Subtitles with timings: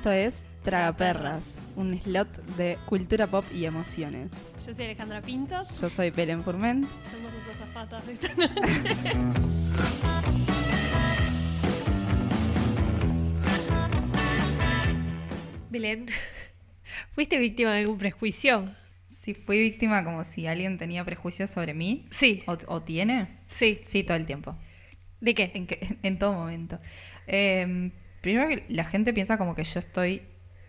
[0.00, 4.30] Esto es Tragaperras, un slot de cultura pop y emociones.
[4.66, 5.78] Yo soy Alejandra Pintos.
[5.78, 6.88] Yo soy Belén Furment.
[7.10, 9.14] Somos sus azafatas de esta noche.
[15.70, 16.06] Belén,
[17.10, 18.74] ¿fuiste víctima de algún prejuicio?
[19.08, 22.06] Si fui víctima como si alguien tenía prejuicios sobre mí.
[22.10, 22.42] Sí.
[22.46, 23.38] ¿O, o tiene?
[23.48, 23.80] Sí.
[23.82, 24.56] Sí, todo el tiempo.
[25.20, 25.50] ¿De qué?
[25.54, 26.80] En, que- en todo momento.
[27.26, 30.22] Eh, primero que la gente piensa como que yo estoy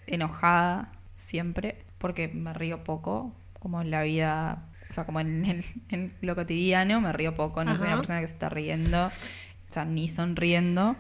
[0.08, 5.64] enojada siempre porque me río poco, como en la vida, o sea, como en, en-
[5.90, 9.74] en lo cotidiano me río poco, no soy una persona que se está riendo, o
[9.74, 10.96] sea, ni sonriendo.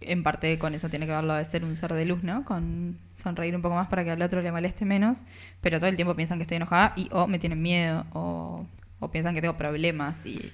[0.00, 2.44] En parte con eso tiene que ver lo de ser un ser de luz, ¿no?
[2.44, 5.24] Con sonreír un poco más para que al otro le moleste menos,
[5.62, 8.66] pero todo el tiempo piensan que estoy enojada y o me tienen miedo o,
[9.00, 10.52] o piensan que tengo problemas y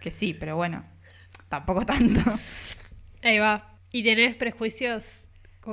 [0.00, 0.82] que sí, pero bueno,
[1.48, 2.20] tampoco tanto.
[3.22, 3.69] Ahí va.
[3.92, 5.24] ¿Y tenés prejuicios?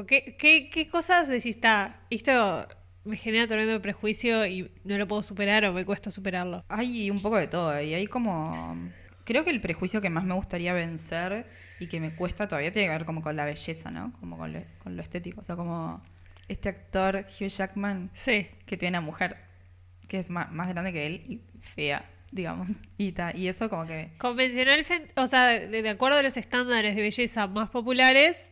[0.08, 2.68] ¿Qué, qué, qué cosas decís, está, esto
[3.06, 6.64] me genera tremendo prejuicio y no lo puedo superar o me cuesta superarlo?
[6.68, 8.92] Hay un poco de todo y hay como...
[9.24, 11.46] Creo que el prejuicio que más me gustaría vencer
[11.80, 14.14] y que me cuesta todavía tiene que ver como con la belleza, ¿no?
[14.20, 15.42] Como con lo, con lo estético.
[15.42, 16.02] O sea, como
[16.48, 18.48] este actor Hugh Jackman Sí.
[18.66, 19.36] que tiene una mujer
[20.08, 22.68] que es ma- más, grande que él y fea, digamos.
[22.98, 24.12] Y, ta- y eso como que...
[24.18, 28.52] Convencional, o sea, de, de acuerdo a los estándares de belleza más populares,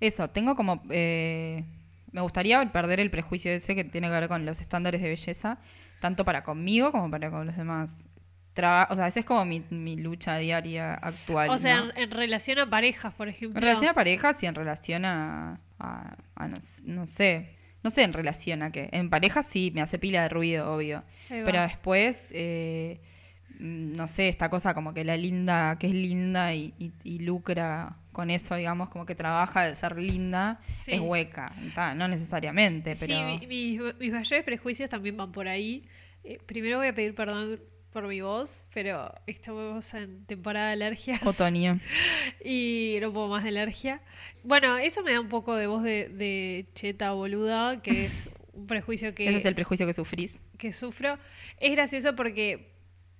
[0.00, 0.82] Eso, tengo como...
[0.90, 1.64] eh,
[2.10, 5.58] me gustaría perder el prejuicio ese que tiene que ver con los estándares de belleza,
[6.00, 8.00] tanto para conmigo como para con los demás.
[8.54, 11.48] Traba- o sea, esa es como mi, mi lucha diaria actual.
[11.48, 11.90] o sea, ¿no?
[11.92, 13.58] en, en relación a parejas, por ejemplo.
[13.58, 17.90] En relación a parejas y en relación a, a- a no, s- no sé, no
[17.90, 18.88] sé en relación a qué.
[18.92, 21.02] En parejas sí, me hace pila de ruido, obvio.
[21.28, 23.00] Pero después, eh,
[23.58, 27.18] mm, no sé, esta cosa como que la linda, que es linda y, y- y
[27.20, 30.92] lucra con eso, digamos, como que trabaja de ser linda, Sí.
[30.92, 31.50] es hueca.
[31.74, 33.14] Ta, no necesariamente, pero...
[33.14, 35.84] Sí, mi- mis, mis mayores prejuicios también van por ahí.
[36.24, 37.58] Eh, primero voy a pedir perdón
[37.92, 41.22] por mi voz, pero estamos en temporada de alergias.
[41.24, 41.78] Otoño.
[42.44, 44.00] Y no puedo más de alergia.
[44.42, 48.66] Bueno, eso me da un poco de voz de, de cheta boluda, que es un
[48.66, 50.40] prejuicio que, Ese es el prejuicio que sufrís.
[50.58, 51.18] que sufro.
[51.58, 52.72] Es gracioso porque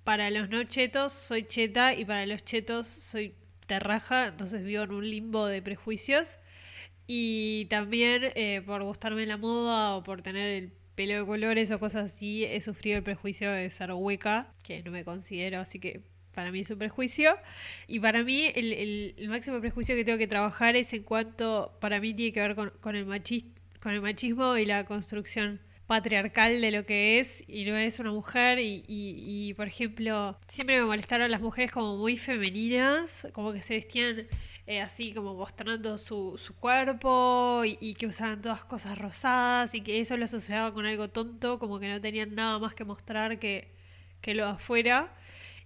[0.03, 3.35] para los no chetos soy cheta y para los chetos soy
[3.67, 6.39] terraja, entonces vivo en un limbo de prejuicios.
[7.07, 11.79] Y también eh, por gustarme la moda o por tener el pelo de colores o
[11.79, 16.01] cosas así, he sufrido el prejuicio de ser hueca, que no me considero, así que
[16.33, 17.35] para mí es un prejuicio.
[17.87, 21.77] Y para mí el, el- el máximo prejuicio que tengo que trabajar es en cuanto,
[21.79, 23.45] para mí tiene que ver con, con el machis-
[23.81, 28.11] con el machismo y la construcción patriarcal de lo que es y no es una
[28.11, 33.51] mujer y, y- y, por ejemplo siempre me molestaron las mujeres como muy femeninas como
[33.51, 34.27] que se vestían
[34.67, 39.81] eh, así como mostrando su, su cuerpo y, y que usaban todas cosas rosadas y
[39.81, 43.39] que eso lo asociaba con algo tonto como que no tenían nada más que mostrar
[43.39, 43.71] que,
[44.21, 45.13] que lo de afuera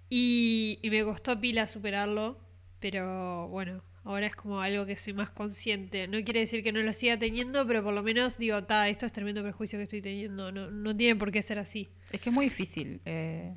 [0.10, 2.40] y, y me costó pila superarlo
[2.80, 6.08] pero bueno Ahora es como algo que soy más consciente.
[6.08, 9.06] No quiere decir que no lo siga teniendo, pero por lo menos digo, ta, esto
[9.06, 10.50] es tremendo prejuicio que estoy teniendo.
[10.50, 11.90] No, no tiene por qué ser así.
[12.10, 13.54] Es que es muy difícil eh,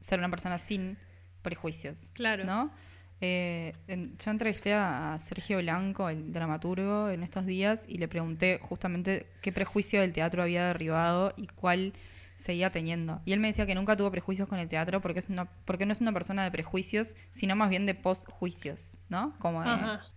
[0.00, 0.98] ser una persona sin
[1.40, 2.10] prejuicios.
[2.12, 2.44] Claro.
[2.44, 2.70] ¿No?
[3.20, 8.58] Eh, en- yo entrevisté a Sergio Blanco, el dramaturgo, en estos días y le pregunté
[8.60, 11.92] justamente qué prejuicio del teatro había derribado y cuál
[12.36, 13.22] seguía teniendo.
[13.24, 15.86] Y él me decía que nunca tuvo prejuicios con el teatro porque, es una, porque
[15.86, 19.34] no es una persona de prejuicios, sino más bien de postjuicios, ¿no?
[19.38, 19.68] Como de,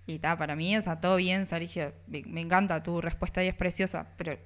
[0.07, 3.47] y está, para mí, o sea, todo bien, Sergio, me, me encanta tu respuesta y
[3.47, 4.37] es preciosa, pero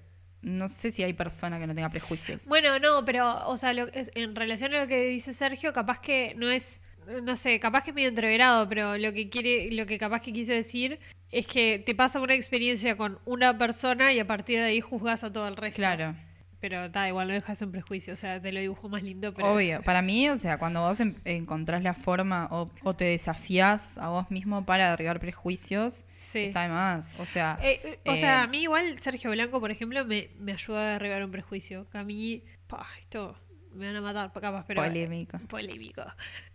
[0.42, 2.48] no sé si hay persona que no tenga prejuicios.
[2.48, 6.02] Bueno, no, pero, o sea, lo- es- en relación a lo que dice Sergio, capaz
[6.02, 6.82] que no es,
[7.24, 10.32] no sé, capaz que es medio entreverado, pero lo que quiere, lo que capaz que
[10.34, 11.00] quiso decir
[11.32, 15.24] es que te pasa una experiencia con una persona y a partir de ahí juzgas
[15.24, 15.78] a todo el resto.
[15.78, 16.16] Claro.
[16.60, 19.52] Pero está, igual no dejas un prejuicio, o sea, te lo dibujo más lindo, pero.
[19.52, 23.98] Obvio, para mí, o sea, cuando vos en- encontrás la forma o, o te desafías
[23.98, 26.40] a vos mismo para derribar prejuicios, Sí.
[26.44, 27.20] está de más.
[27.20, 30.30] O sea, Eh, eh, o eh, sea, a mí igual Sergio Blanco, por ejemplo, me,
[30.38, 31.88] me ayuda a derribar un prejuicio.
[31.90, 33.36] Que a mí, pa, esto
[33.74, 34.82] me van a matar, capaz, pero...
[34.84, 35.40] Polémico.
[35.48, 36.04] Polémico.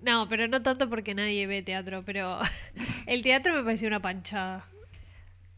[0.00, 2.38] No, pero no tanto porque nadie ve teatro, pero
[3.06, 4.64] el teatro me pareció una panchada.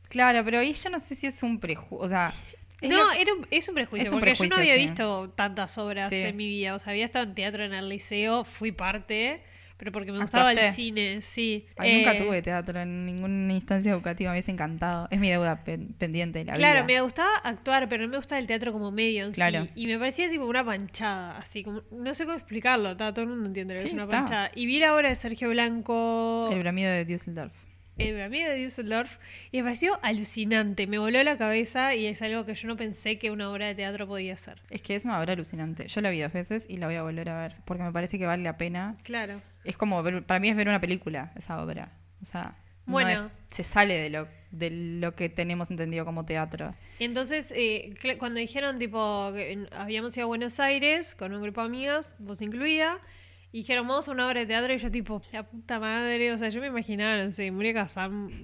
[0.09, 1.99] claro, pero ahí yo no sé si es un prejuicio.
[1.99, 2.33] O sea,
[2.81, 4.83] es no, lo- era un- es un prejuicio, es un porque yo no había sí.
[4.83, 6.17] visto tantas obras Sí.
[6.21, 6.75] en mi vida.
[6.75, 9.43] O sea, había estado en teatro en el liceo, fui parte,
[9.79, 10.77] pero porque me gustaba el ¿Actuaste?
[10.77, 11.65] cine, sí.
[11.79, 15.09] Ay, nunca Eh, tuve teatro en ninguna instancia educativa, me hubiese encantado.
[15.11, 16.87] Es mi deuda pen- pendiente de la Claro, vida.
[16.87, 19.63] me gustaba actuar, pero no me gustaba el teatro como medio en Claro.
[19.65, 19.71] sí.
[19.77, 23.31] Y me parecía tipo una panchada, así como, no sé cómo explicarlo, ta, todo el
[23.31, 24.51] mundo entiende lo que Sí, es una panchada.
[24.55, 26.49] Y vi la obra de Sergio Blanco.
[26.53, 27.53] El bramido de Düsseldorf.
[27.99, 29.19] El amigo de Düsseldorf
[29.51, 30.87] y me pareció alucinante.
[30.87, 33.75] Me voló la cabeza y es algo que yo no pensé que una obra de
[33.75, 34.63] teatro podía ser.
[34.71, 35.89] Es que es una obra alucinante.
[35.89, 38.19] Yo la vi dos veces y la voy a volver a ver porque me parece
[38.19, 38.97] que vale la pena.
[39.03, 39.43] Claro.
[39.65, 41.91] Es como, ver- para mí es ver una película esa obra.
[42.23, 42.57] O sea,
[42.87, 43.31] no Bueno.
[43.49, 46.75] es- se sale de lo, de lo que tenemos entendido como teatro.
[47.01, 51.43] Y entonces, eh, cuando dijeron, tipo, que en- habíamos ido a Buenos Aires con un
[51.43, 52.99] grupo de amigas, vos incluida,
[53.51, 56.39] y dijeron, vamos a una obra de teatro, y yo, tipo, la puta madre, o
[56.39, 57.51] sea, yo me imaginaba, no sé,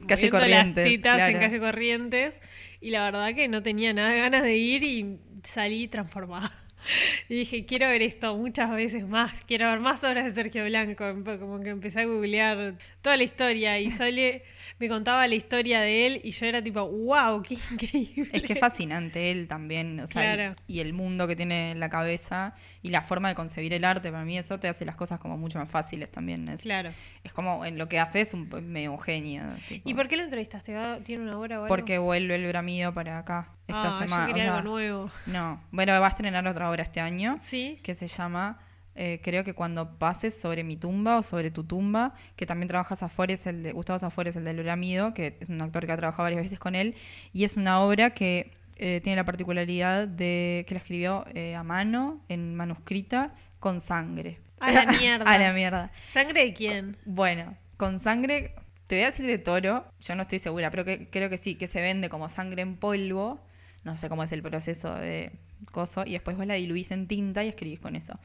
[0.07, 2.41] Calle moviendo Corrientes, las tetas en calle Corrientes,
[2.81, 6.51] y la verdad que no tenía nada de ganas de ir y salí transformada.
[7.31, 11.05] Y dije, quiero ver esto muchas veces más, quiero ver más obras de Sergio Blanco.
[11.41, 14.43] Como que empecé a googlear toda la historia y Sole
[14.79, 18.29] me contaba la historia de él y yo era tipo, wow, qué increíble.
[18.33, 20.57] Es que es fascinante él también, o sea, y- Claro.
[20.67, 24.11] y, el mundo que tiene en la cabeza y la forma de concebir el arte,
[24.11, 26.49] para mí eso te hace las cosas como mucho más fáciles también.
[26.49, 26.91] Es, Claro.
[27.23, 29.43] es como en lo que hace es un medio genio.
[29.69, 29.89] tipo.
[29.89, 30.75] ¿Y por qué lo entrevistaste?
[30.75, 31.69] ¿Va- ¿Tiene una hora o algo?
[31.69, 34.25] Porque vuelve el bramido para acá esta ah, semana.
[34.27, 35.11] yo o quería sea, algo nuevo.
[35.27, 37.79] No, bueno, va a estrenar otra obra este año ¿Sí?
[37.83, 38.59] que se llama
[38.97, 42.95] eh, creo que cuando pases sobre mi tumba o sobre tu tumba, que también trabaja
[42.95, 46.25] Zafores, el de Gustavo Zafores, el del Bramido, que es un actor que ha trabajado
[46.25, 46.95] varias veces con él,
[47.33, 51.63] y es una obra que eh, tiene la particularidad de que la escribió eh, a
[51.63, 54.39] mano, en manuscrita, con sangre.
[54.61, 55.25] A la mierda.
[55.33, 55.91] a la mierda.
[56.11, 56.97] ¿Sangre de quién?
[57.05, 58.55] Bueno, con sangre,
[58.87, 61.57] te voy a decir de toro, yo no estoy segura, pero que, creo que sí,
[61.57, 63.41] que se vende como sangre en polvo,
[63.83, 65.33] no sé cómo es el proceso de
[65.73, 68.19] coso, y después vos la diluís en tinta y escribís con eso.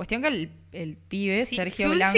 [0.00, 2.16] Cuestión que el, el pibe, Sí, Sergio Blanco...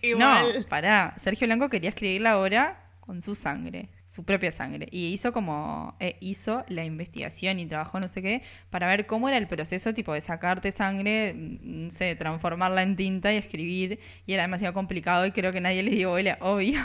[0.00, 0.54] igual.
[0.54, 5.08] No, pará, Sergio Blanco quería escribir la obra con su sangre, su propia sangre, y
[5.08, 9.38] hizo como, eh, hizo la investigación y trabajó no sé qué, para ver cómo era
[9.38, 14.32] el proceso tipo de sacarte sangre, mm, no sé, transformarla en tinta y escribir, y
[14.32, 16.78] era demasiado complicado y creo que nadie le dio bola, obvio.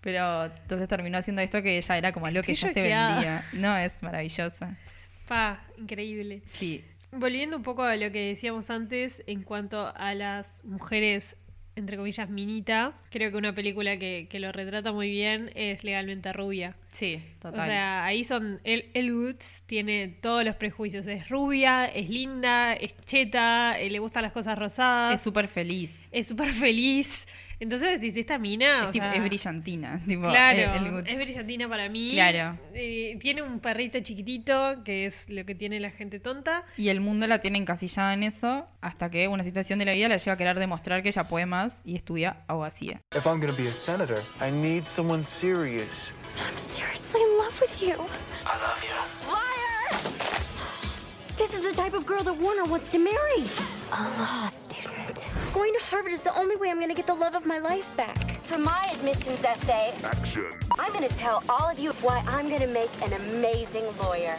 [0.00, 3.44] Pero entonces terminó haciendo esto que ya era como algo que Estoy ya se vendía.
[3.52, 4.74] No, es maravillosa.
[5.28, 6.40] Pa, increíble.
[6.46, 6.82] Sí,
[7.18, 11.36] Volviendo un poco a lo que decíamos antes en cuanto a las mujeres,
[11.74, 16.32] entre comillas, minita, creo que una película que, que lo retrata muy bien es Legalmente
[16.32, 16.76] Rubia.
[16.90, 17.60] sí, total.
[17.60, 18.60] O sea, ahí son.
[18.64, 21.06] El, El Woods tiene todos los prejuicios.
[21.06, 26.08] Es rubia, es linda, es cheta, eh, le gustan las cosas rosadas, es súper feliz.
[26.12, 27.26] es súper feliz.
[27.58, 28.82] Entonces decís, esta mina.
[28.84, 30.00] Es, o tipo- sea, es brillantina.
[30.06, 32.10] Tipo, Claro, el- el- es brillantina para mí.
[32.12, 32.58] Claro.
[32.74, 36.64] Eh, tiene un perrito chiquitito, que es lo que tiene la gente tonta.
[36.76, 40.08] Y el mundo la tiene encasillada en eso hasta que una situación de la vida
[40.08, 43.00] la lleva a querer demostrar que ella puede más y estudia abogacía.
[43.16, 46.12] If I'm gonna be a senator, I need someone serious.
[46.46, 47.94] I'm seriously in love with you.
[48.44, 48.94] I love you.
[49.30, 50.02] Liar!
[51.38, 53.44] This is the type of girl that Warner wants to marry.
[53.92, 54.85] A law student.
[55.52, 57.58] Going to Harvard is the only way I'm going to get the love of my
[57.58, 58.16] life back.
[58.46, 59.92] For my admissions essay,
[60.78, 64.34] I'm going to tell all of you why I'm going to make an amazing lawyer.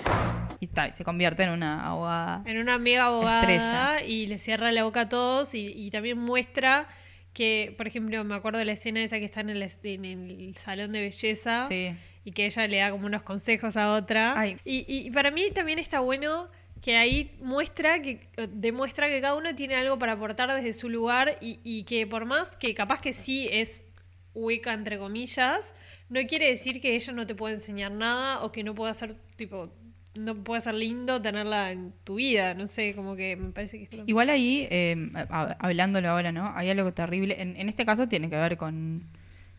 [0.60, 2.42] Y está, y se convierte en una abogada.
[2.46, 4.02] En una mega abogada Estrella.
[4.04, 6.88] y le cierra la boca a todos y, y también muestra
[7.34, 10.56] que, por ejemplo, me acuerdo de la escena esa que está en el, en el
[10.58, 11.94] salón de belleza Sí.
[12.26, 14.33] y que ella le da como unos consejos a otra.
[14.36, 14.57] Ay.
[14.66, 16.50] Y, y para mí también está bueno
[16.81, 20.90] que ahí muestra que eh, demuestra que cada uno tiene algo para aportar desde su
[20.90, 23.84] lugar y, y que por más que capaz que sí es
[24.34, 25.74] hueca entre comillas,
[26.10, 29.16] no quiere decir que ella no te pueda enseñar nada o que no pueda ser
[29.36, 29.74] tipo
[30.19, 33.84] no pueda ser lindo tenerla en tu vida, no sé, como que me parece que
[33.84, 36.52] es lo- Igual ahí, eh, hab- hablándolo ahora, ¿no?
[36.56, 37.40] Hay algo terrible.
[37.40, 39.07] En, en este caso tiene que ver con,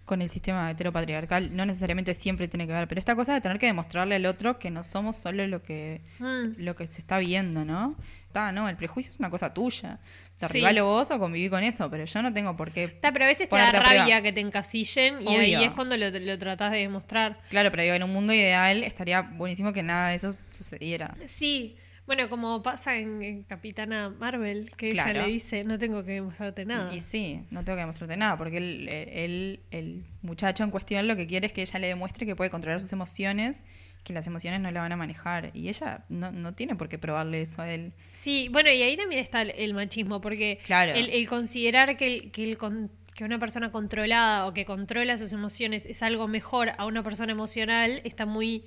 [0.09, 1.55] con el sistema heteropatriarcal.
[1.55, 4.59] No necesariamente siempre tiene que ver, pero esta cosa de tener que demostrarle al otro
[4.59, 6.61] que no somos solo lo que, Mm.
[6.62, 7.95] lo que se está viendo, ¿no?
[8.27, 10.00] Está, no, el prejuicio es una cosa tuya.
[10.38, 10.55] Te Sí.
[10.55, 12.85] regalo vos o conviví con eso, pero yo no tengo por qué.
[12.85, 16.11] Está, pero a veces te da rabia que te encasillen y ahí es cuando lo,
[16.11, 17.41] lo tratás de demostrar.
[17.50, 21.15] Claro, pero digo, en un mundo ideal estaría buenísimo que nada de eso sucediera.
[21.27, 21.77] Sí,
[22.09, 26.65] bueno, como pasa en, en Capitana Marvel, que ella le dice, no tengo que demostrarte
[26.65, 26.93] nada.
[26.93, 31.15] Y sí, no tengo que demostrarte nada, porque él, él- el muchacho en cuestión lo
[31.15, 33.65] que quiere es que ella le demuestre que puede controlar sus emociones,
[34.05, 35.50] que las emociones no la van a manejar.
[35.55, 37.93] Y ella no, no tiene por qué probarle eso a él.
[38.15, 40.93] Sí, bueno, y ahí también está el, el machismo, porque Claro.
[40.95, 45.17] el, el considerar que, el, que, el con- que una persona controlada o que controla
[45.19, 48.65] sus emociones es algo mejor a una persona emocional está muy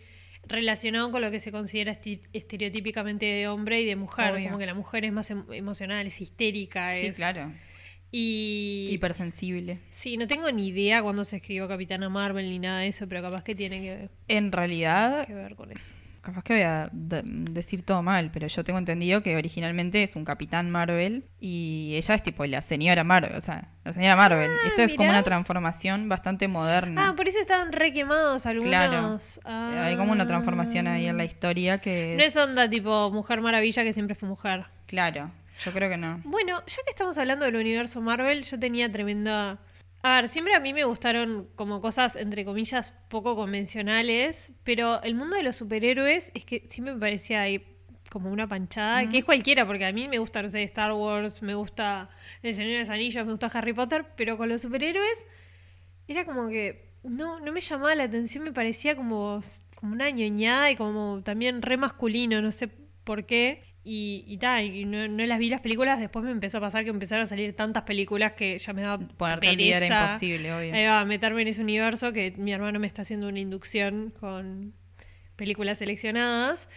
[0.47, 1.91] relacionado con lo que se considera
[2.33, 4.45] estereotípicamente de hombre y de mujer, Obvio.
[4.45, 7.51] como que la mujer es más em- emocional, es histérica, Sí, es- claro.
[8.13, 9.79] Y Hipersensible.
[9.89, 13.21] sí, no tengo ni idea cuándo se escribió Capitana Marvel ni nada de eso, pero
[13.21, 15.95] capaz que tiene que, En realidad, que ver con eso.
[16.21, 20.15] Capaz que voy a de- decir todo mal, pero yo tengo entendido que originalmente es
[20.15, 24.49] un Capitán Marvel y ella es tipo la señora Marvel, o sea, la señora Marvel.
[24.67, 27.09] Esto es como una transformación bastante moderna.
[27.09, 28.69] Ah, por eso estaban re quemados algunos.
[28.69, 29.19] Claro.
[29.45, 29.85] Ah.
[29.85, 33.83] Hay como una transformación ahí en la historia que No es onda tipo Mujer Maravilla
[33.83, 34.65] que siempre fue mujer.
[34.85, 35.31] Claro,
[35.65, 36.21] yo creo que no.
[36.23, 39.57] Bueno, ya que estamos hablando del universo Marvel, yo tenía tremenda...
[40.03, 45.13] A ver, siempre a mí me gustaron como cosas, entre comillas, poco convencionales, pero el
[45.13, 47.63] mundo de los superhéroes es que siempre me parecía ahí
[48.09, 51.41] como una panchada, que es cualquiera, porque a mí me gusta, no sé, Star Wars,
[51.41, 52.09] me gusta
[52.41, 55.25] El Señor de los Anillos, me gusta Harry Potter, pero con los superhéroes
[56.07, 59.39] era como que no, no me llamaba la atención, me parecía como,
[59.75, 62.67] como una ñoñada y como también re masculino, no sé
[63.03, 63.63] por qué.
[63.83, 66.83] Y, y tal, y no, no las vi las películas, después me empezó a pasar
[66.83, 70.03] que empezaron a salir tantas películas que ya me daba Ponerte al día era pereza.
[70.03, 70.73] imposible, obvio.
[70.75, 74.73] Ahí va, meterme en ese universo que mi hermano me está haciendo una inducción con
[75.35, 76.69] películas seleccionadas.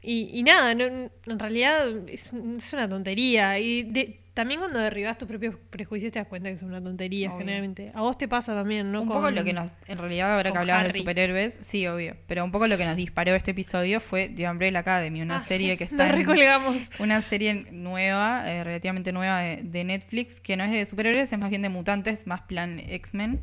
[0.00, 3.58] Y, y nada, no- en realidad es, es una tontería.
[3.58, 7.28] Y de- también cuando derribas tus propios prejuicios te das cuenta que es una tontería,
[7.28, 7.38] Obvio.
[7.40, 7.92] generalmente.
[7.94, 9.02] A vos te pasa también, ¿no?
[9.02, 12.16] un Con- poco lo que nos, en realidad ahora que hablabas de superhéroes, sí, obvio,
[12.26, 15.40] pero un poco lo que nos disparó este episodio fue The Umbrella Academy, una Ah,
[15.40, 16.90] serie sí, que está Nos en- recolgamos.
[16.98, 21.38] una serie nueva, eh, relativamente nueva de, de Netflix, que no es de superhéroes, es
[21.38, 23.40] más bien de mutantes, más plan X-Men.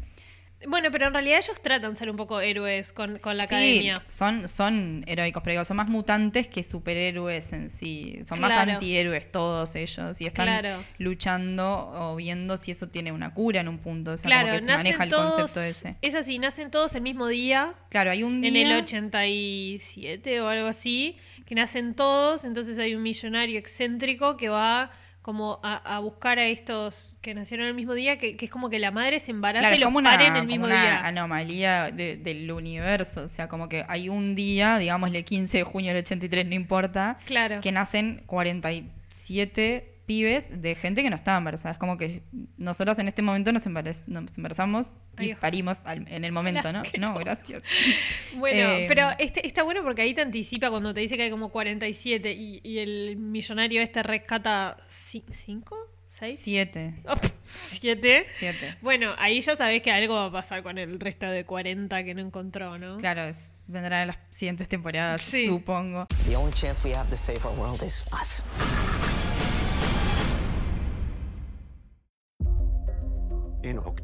[0.68, 3.56] Bueno, pero en realidad ellos tratan de ser un poco héroes con, con la Sí,
[3.56, 3.94] academia.
[4.08, 8.20] son, son heroicos, pero digo, son más mutantes que superhéroes en sí.
[8.28, 10.84] Son más antihéroes todos ellos y están Claro.
[10.98, 14.12] luchando o viendo si eso tiene una cura en un punto.
[14.12, 15.96] O sea, Claro, como que se maneja el todos, concepto ese.
[16.02, 18.78] es así, nacen todos el mismo día, Claro, hay un en día...
[18.78, 24.92] el 87 o algo así, que nacen todos, entonces hay un millonario excéntrico que va
[25.22, 28.70] como a, a buscar a estos que nacieron el mismo día, que, que es como
[28.70, 30.82] que la madre se embaraza Claro, y los como una, en el como mismo una
[30.82, 31.00] día.
[31.06, 33.24] anomalía de- del universo.
[33.26, 37.18] O sea, como que hay un día, digámosle 15 de junio del 83, no importa,
[37.26, 37.60] Claro.
[37.62, 41.74] que nacen 47 pibes de gente que no estaba embarazada.
[41.74, 42.24] Es como que
[42.58, 46.74] nosotros en este momento nos, embaraz- nos embarazamos y Ay, parimos al- en el momento,
[46.74, 46.82] ¿no?
[46.98, 47.62] No, gracias.
[48.36, 51.30] Bueno, Eh, pero este, está bueno porque ahí te anticipa cuando te dice que hay
[51.30, 56.96] como 47 y, y el millonario este rescata 5, 6, Siete.
[57.66, 58.26] 7.
[58.36, 58.76] Siete.
[58.82, 62.16] Bueno, ahí ya sabés que algo va a pasar con el resto de 40 que
[62.16, 62.98] no encontró, ¿no?
[62.98, 65.46] Claro, es, vendrán en las siguientes temporadas, Sí.
[65.46, 66.08] supongo.
[66.28, 68.44] The only chance we have to save our world is us.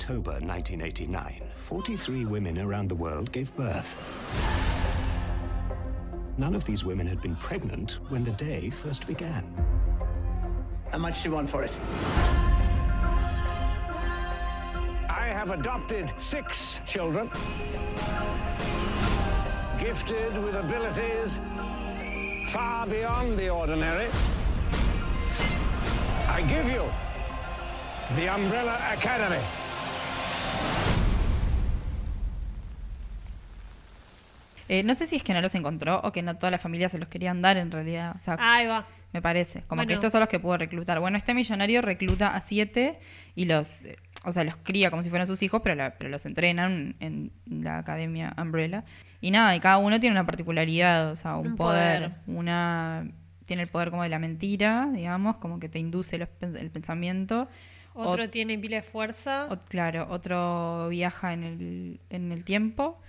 [0.06, 3.98] October 1989, 43 women around the world gave birth.
[6.38, 9.44] None of these women had been pregnant when the day first began.
[10.92, 11.76] How much do you want for it?
[15.10, 17.28] I have adopted six children,
[19.80, 21.42] gifted with abilities
[22.50, 24.06] far beyond the ordinary.
[26.28, 26.84] I give you
[28.16, 29.42] the Umbrella Academy.
[34.70, 36.90] Eh, no sé si es que no los encontró o que no toda la familia
[36.90, 38.16] se los querían dar en realidad.
[38.18, 38.88] O sea, Ahí va.
[39.14, 39.62] me parece.
[39.68, 41.00] Como que estos son los que pudo reclutar.
[41.00, 42.98] Bueno, este millonario recluta a siete
[43.36, 46.10] y los, eh, o sea, los cría como si fueran sus hijos, pero, la- pero
[46.10, 48.84] los entrenan en la academia Umbrella.
[49.22, 52.22] Y nada, y cada uno tiene una particularidad, o sea, un, Un poder, poder.
[52.38, 53.08] Una
[53.46, 57.48] tiene el poder como de la mentira, digamos, como que te induce los el pensamiento.
[57.94, 59.48] Otro Ot- tiene pila de fuerza.
[59.70, 63.00] claro, otro viaja en el, en el tiempo.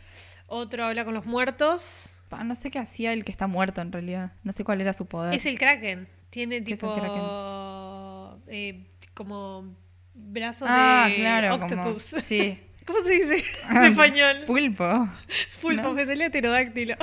[0.48, 2.12] Otro habla con los muertos.
[2.28, 4.32] Pa, no sé qué hacía el que está muerto en realidad.
[4.42, 5.34] No sé cuál era su poder.
[5.34, 6.08] Es el Kraken.
[6.30, 8.38] Tiene ¿Qué es el tipo.
[8.48, 8.84] eh,
[9.14, 9.74] como.
[10.18, 12.02] Brazos ah, de claro, como- octopus.
[12.22, 12.58] sí.
[12.86, 14.36] ¿Cómo se dice en español?
[14.46, 15.08] Pulpo.
[15.60, 15.94] Pulpo, ¿no?
[15.94, 16.96] que pterodáctilo.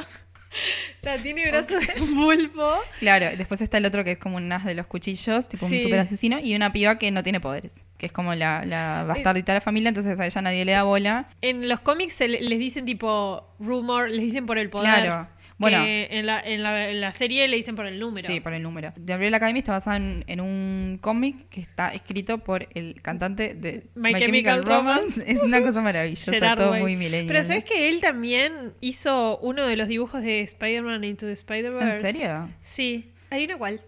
[1.21, 2.73] Tiene brazos de pulpo.
[2.99, 5.75] Claro, después está el otro que es como un as de los cuchillos, tipo Sí.
[5.75, 9.03] un super asesino, y una piba que no tiene poderes, que es como la, la
[9.07, 11.29] bastardita de la familia, entonces a ella nadie le da bola.
[11.41, 15.03] En los cómics les dicen tipo rumor, les dicen por el poder.
[15.03, 15.27] Claro.
[15.63, 15.83] Bueno.
[15.83, 18.27] Que en la, en, la, en la serie le dicen por el número.
[18.27, 18.93] Sí, por el número.
[19.03, 23.53] The Umbrella Academy está basada en, en un cómic que está escrito por el cantante
[23.53, 25.23] de My Chemical Romance.
[25.27, 26.81] Es una cosa maravillosa, Gerard todo Way.
[26.81, 27.27] muy millennial.
[27.27, 32.07] Pero ¿sabes que él también hizo uno de los dibujos de Spider-Man Into the Spider-Verse?
[32.07, 32.49] ¿En serio?
[32.61, 33.11] Sí.
[33.29, 33.81] Hay una cual.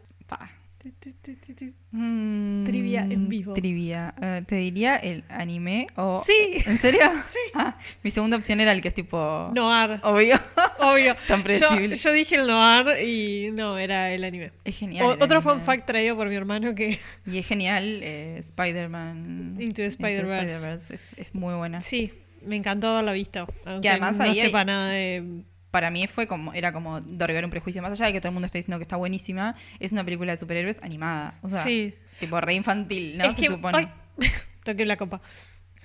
[1.91, 3.53] Mm, Trivia en vivo.
[3.53, 4.13] Trivia.
[4.21, 6.23] Eh, te diría el anime o...
[6.25, 6.63] Sí.
[6.65, 7.01] ¿En serio?
[7.31, 7.61] Sí.
[8.03, 9.51] mi segunda opción era el que es tipo...
[9.55, 9.99] Noir.
[10.03, 10.39] Obvio.
[10.79, 11.15] Obvio.
[11.27, 11.95] Tan predecible.
[11.95, 14.51] yo dije el noir y no, era el anime.
[14.63, 15.05] Es genial.
[15.05, 15.41] O- otro anime.
[15.53, 19.55] fun fact traído por mi hermano que Y es genial eh, Spider-Man.
[19.59, 20.35] Into Spider-Verse.
[20.55, 20.93] Spider-Verse.
[20.95, 21.81] Es, es muy buena.
[21.81, 22.11] sí,
[22.45, 23.47] me encantó haberla visto.
[23.65, 25.43] Aunque además no ahí hay- sepa nada de
[25.75, 27.81] para mí fue como, era como derribar un prejuicio.
[27.81, 30.31] Más allá de que todo el mundo está diciendo que está buenísima, es una película
[30.31, 31.37] de superhéroes animada.
[31.41, 31.93] O sea, Sí.
[32.17, 33.25] tipo re infantil, ¿no?
[33.25, 33.77] Es Se que- supone.
[33.77, 33.89] ay,
[34.63, 35.19] toqué la copa.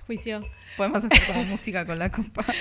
[0.07, 0.41] Juicio.
[0.77, 2.45] Podemos hacer como música con la copa.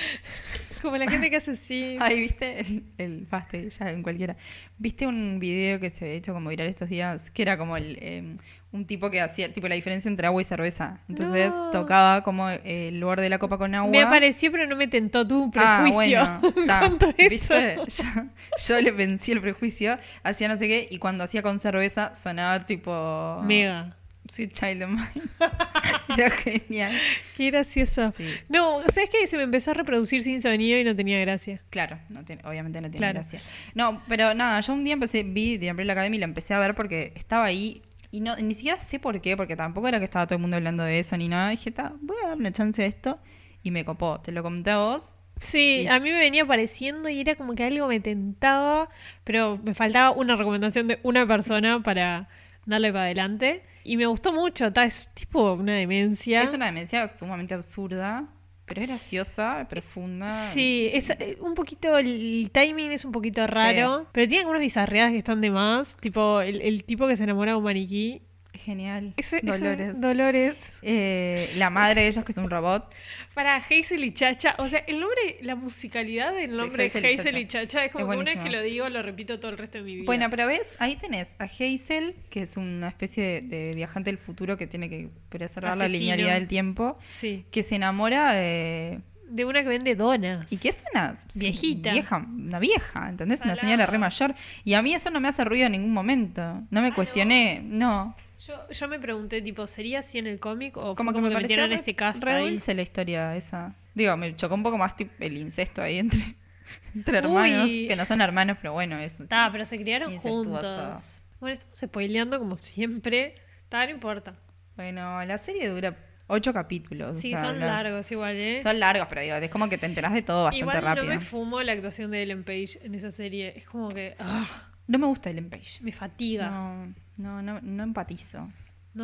[0.82, 1.96] Como la gente que hace así.
[2.00, 2.60] Ay, ¿viste?
[2.60, 4.36] El, el paste, ya en cualquiera.
[4.78, 7.30] ¿Viste un video que se había hecho como viral estos días?
[7.30, 8.36] Que era como el, eh,
[8.72, 11.00] un tipo que hacía, tipo la diferencia entre agua y cerveza.
[11.08, 11.70] Entonces No.
[11.70, 13.90] tocaba como eh, el borde de la copa con agua.
[13.90, 16.20] Me apareció, pero no me tentó un Ah, prejuicio.
[16.40, 17.74] bueno, ta, ¿Cuánto es ¿viste?
[17.86, 18.04] eso?
[18.14, 18.24] Yo,
[18.68, 22.64] yo le vencí el prejuicio, hacía no sé qué, y cuando hacía con cerveza sonaba
[22.66, 23.40] tipo...
[23.44, 23.96] Mega.
[24.30, 25.26] Sweet Child of Mine.
[26.16, 26.92] Era genial.
[27.36, 28.10] Qué gracioso.
[28.12, 28.24] Sí.
[28.48, 29.26] No, ¿sabes qué?
[29.26, 31.60] Se me empezó a reproducir sin sonido y no tenía gracia.
[31.70, 33.14] Claro, no tiene- obviamente no tiene Claro.
[33.14, 33.40] gracia.
[33.74, 36.58] No, pero nada, yo un día empecé, vi The Umbrella Academy y la empecé a
[36.58, 37.82] ver porque estaba ahí
[38.12, 40.56] y no ni siquiera sé por qué, porque tampoco era que estaba todo el mundo
[40.56, 41.50] hablando de eso ni nada.
[41.50, 43.20] Dije, "Ta, voy a dar una chance a esto
[43.62, 44.20] y me copó.
[44.20, 45.14] Te lo comenté a vos.
[45.38, 48.88] Sí, Y- a mí me venía pareciendo y era como que algo me tentaba,
[49.24, 52.28] pero me faltaba una recomendación de una persona para
[52.66, 53.62] darle para adelante.
[53.90, 56.42] Y me gustó mucho, ta, es tipo una demencia.
[56.42, 58.24] Es una demencia sumamente absurda,
[58.64, 60.30] pero es graciosa, profunda.
[60.30, 64.60] Sí, es eh, un poquito, el, el timing es un poquito raro, pero tiene algunas
[64.60, 68.22] bizarreadas que están de más, tipo el, el tipo que se enamora de un maniquí.
[68.52, 69.14] Genial.
[69.16, 70.00] Ese- ese- Dolores.
[70.00, 70.72] Dolores.
[70.82, 72.94] Eh, la madre de ellos, que es un robot.
[73.34, 77.18] Para Hazel y Chacha, o sea, el nombre, la musicalidad del nombre de Hazel y
[77.18, 79.58] Hazel y Chacha es como Es que una que lo digo lo repito todo el
[79.58, 80.04] resto de mi vida.
[80.04, 84.18] Bueno, pero ves, ahí tenés a Hazel, que es una especie de, de viajante del
[84.18, 88.98] futuro que tiene que preservar la linealidad del tiempo, Sí, que se enamora de...
[89.28, 90.52] de una que vende donas.
[90.52, 91.92] Y que es una Viejita.
[91.92, 93.40] vieja, una vieja, ¿entendés?
[93.42, 94.34] Una señora re mayor.
[94.64, 96.62] Y a mí eso no me hace ruido en ningún momento.
[96.70, 98.14] No me Ah, cuestioné, no.
[98.50, 101.40] Yo, yo me pregunté, tipo, ¿sería así en el cómic o Como como, que me
[101.40, 103.74] metieron re, este cast re dulce la historia esa.
[103.94, 106.20] Digo, me chocó un poco más tipo, el incesto ahí entre,
[106.94, 107.24] entre Uy.
[107.24, 109.22] hermanos, que no son hermanos, pero bueno, eso.
[109.22, 111.22] Está, pero se criaron juntos.
[111.40, 113.34] Bueno, estamos spoileando como siempre.
[113.62, 114.32] Está, no importa.
[114.76, 117.16] Bueno, la serie dura ocho capítulos.
[117.16, 118.56] o Sí, sea, son la- largos igual, ¿eh?
[118.56, 121.04] Son largos, pero digo, es como que te enterás de todo bastante igual rápido.
[121.06, 123.52] no me fumo la actuación de Ellen Page en esa serie.
[123.56, 124.46] Es como que ah,
[124.86, 125.80] No me gusta Ellen Page.
[125.82, 126.50] me fatiga.
[126.50, 126.94] No.
[127.20, 128.50] No, no, no, no empatizo.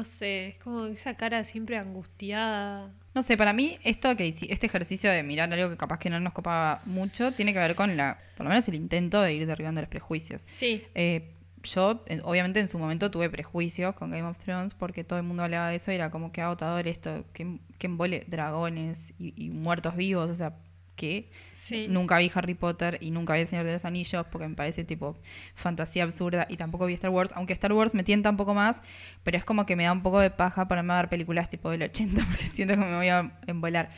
[0.05, 2.90] sé, es como esa cara siempre angustiada.
[3.14, 6.20] No sé, para mí esto que este ejercicio de mirar algo que capaz que no
[6.20, 9.46] nos copaba mucho tiene que ver con la, por lo menos el intento de ir
[9.46, 10.42] derribando los prejuicios.
[10.46, 15.02] Sí, Eh, yo, en- obviamente, en su momento tuve prejuicios con Game of Thrones porque
[15.02, 18.24] todo el mundo hablaba de eso y era como que agotador esto, que, que embole
[18.29, 20.55] dragones y, y muertos vivos, o sea,
[21.52, 21.87] sí.
[21.88, 24.85] Nunca vi Harry Potter y nunca vi El Señor de los Anillos porque me parece
[24.85, 25.16] tipo
[25.54, 28.82] fantasía absurda y tampoco vi Star Wars, aunque Star Wars me tienta un poco más,
[29.22, 31.82] pero es como que me da un poco de paja para ver películas tipo del
[31.82, 33.90] 80 porque siento que me voy a embolar.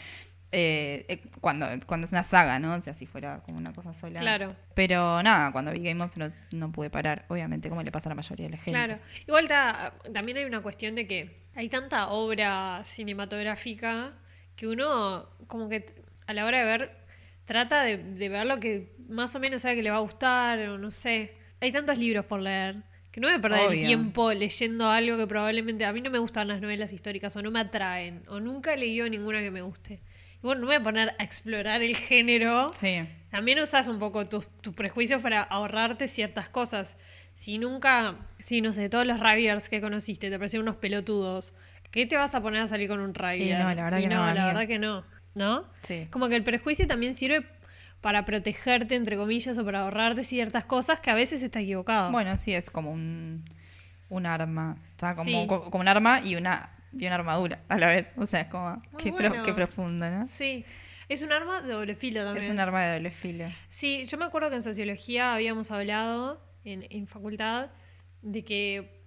[0.50, 2.72] Eh, eh, cuando, cuando es una saga, ¿no?
[2.72, 4.20] O sea, si fuera como una cosa sola.
[4.20, 4.56] Claro.
[4.72, 8.12] Pero nada, cuando vi Game of Thrones no pude parar, obviamente, como le pasa a
[8.12, 8.72] la mayoría de la gente.
[8.82, 8.98] Claro.
[9.26, 14.12] Igual ta- también hay una cuestión de que hay tanta obra cinematográfica
[14.56, 16.96] que uno, como que a la hora de ver,
[17.44, 20.60] trata de, de ver lo que más o menos sabe que le va a gustar,
[20.68, 21.34] o no sé.
[21.60, 22.76] Hay tantos libros por leer
[23.10, 26.10] que no me voy a perder el tiempo leyendo algo que probablemente a mí no
[26.10, 29.50] me gustan las novelas históricas o no me atraen o nunca he leído ninguna que
[29.50, 30.02] me guste.
[30.36, 32.70] Y bueno, no me voy a poner a explorar el género.
[32.72, 33.00] Sí.
[33.30, 36.96] También usas un poco tus, tus prejuicios para ahorrarte ciertas cosas.
[37.34, 41.54] Si nunca, si no sé, todos los Raviers que conociste te parecieron unos pelotudos,
[41.90, 43.48] ¿qué te vas a poner a salir con un Ravier?
[43.58, 44.46] Y no, la verdad Y que no, la amiga.
[44.48, 45.04] verdad que no.
[45.38, 45.64] ¿No?
[45.82, 46.06] Sí.
[46.10, 47.46] Como que el prejuicio también sirve
[48.00, 52.10] para protegerte, entre comillas, o para ahorrarte ciertas cosas que a veces está equivocado.
[52.12, 53.44] Bueno, sí, es como un,
[54.08, 54.76] un arma.
[54.96, 55.46] O sea, como, Sí.
[55.48, 58.12] co- como un arma y una, y una armadura a la vez.
[58.16, 58.82] O sea, es como.
[58.98, 59.42] Qué, pro- bueno.
[59.44, 60.26] qué profundo, ¿no?
[60.26, 60.64] Sí.
[61.08, 62.44] Es un arma de doble filo también.
[62.44, 63.46] Es un arma de doble filo.
[63.70, 67.70] Sí, yo me acuerdo que en sociología habíamos hablado en, en facultad
[68.20, 69.00] de que,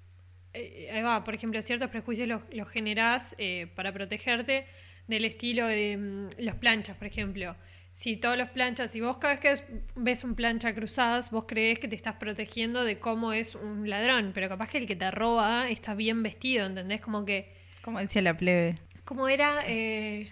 [0.53, 4.65] eh, ahí va, por ejemplo, ciertos prejuicios los, los generás eh, para protegerte
[5.11, 7.55] del estilo de mm, los planchas, por ejemplo.
[7.93, 9.63] Si todos los planchas, si vos cada vez que es-
[9.95, 14.31] ves un plancha cruzadas, vos crees que te estás protegiendo de cómo es un ladrón,
[14.33, 17.01] pero capaz que el que te roba está bien vestido, ¿entendés?
[17.01, 18.75] Como que, Como decía la plebe.
[19.05, 19.59] ¿cómo era?
[19.67, 20.27] Eh,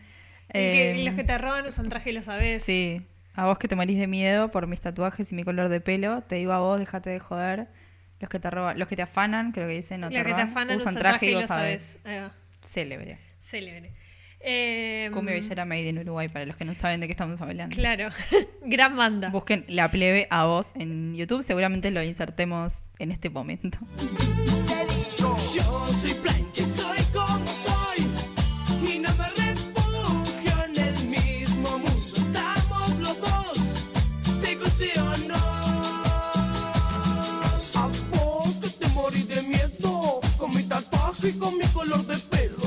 [0.52, 2.62] que- Eh, los que te roban usan traje y lo sabés.
[2.64, 3.02] Sí.
[3.36, 6.24] A vos que te morís de miedo por mis tatuajes y mi color de pelo,
[6.24, 7.68] te digo a vos, déjate de joder.
[8.20, 10.24] Los que te roban, los que te afanan, creo que dicen, no Los te que
[10.26, 12.00] te roban, afanan usan usan traje y lo sabés.
[12.06, 12.32] Va.
[12.66, 13.18] Célebre.
[13.40, 13.92] Célebre.
[14.42, 17.76] Eh, Cumbia Villera Made en Uruguay, para los que no saben de qué estamos hablando.
[17.76, 18.10] Claro,
[18.66, 19.30] gran banda.
[19.30, 23.80] Busquen La Plebe a vos en YouTube, seguramente lo insertemos en este momento.
[25.18, 28.06] Yo soy planche, soy como soy,
[28.90, 32.16] y no me refugio en el mismo mundo.
[32.16, 33.58] Estamos los dos,
[34.42, 35.36] te guste o no.
[37.76, 40.22] ¿A poco te morí de miedo?
[40.38, 42.59] Con mi tatuaje y con mi color de pelo.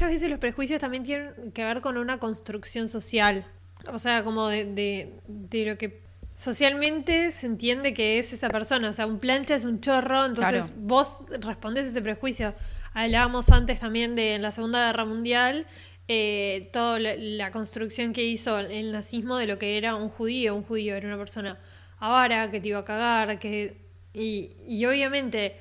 [0.00, 3.44] Muchas veces los prejuicios también tienen que ver con una construcción social.
[3.92, 6.00] O sea, como de, de, de lo que
[6.34, 8.88] socialmente se entiende que es esa persona.
[8.88, 10.80] O sea, un plancha es un chorro, entonces Claro.
[10.86, 12.54] vos respondés a ese prejuicio.
[12.94, 15.66] Hablábamos antes también de en la Segunda Guerra Mundial,
[16.08, 20.54] eh, toda la, la construcción que hizo el nazismo de lo que era un judío.
[20.56, 21.58] Un judío era una persona
[21.98, 23.76] avara, que te iba a cagar, que...
[24.14, 25.56] Y, y obviamente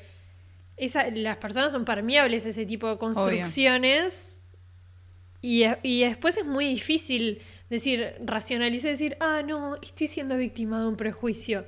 [0.80, 4.40] esa, las personas son permeables a ese tipo de construcciones
[5.42, 10.82] y, y después es muy difícil decir, racionalizar y decir, ah, no, estoy siendo víctima
[10.82, 11.66] de un prejuicio.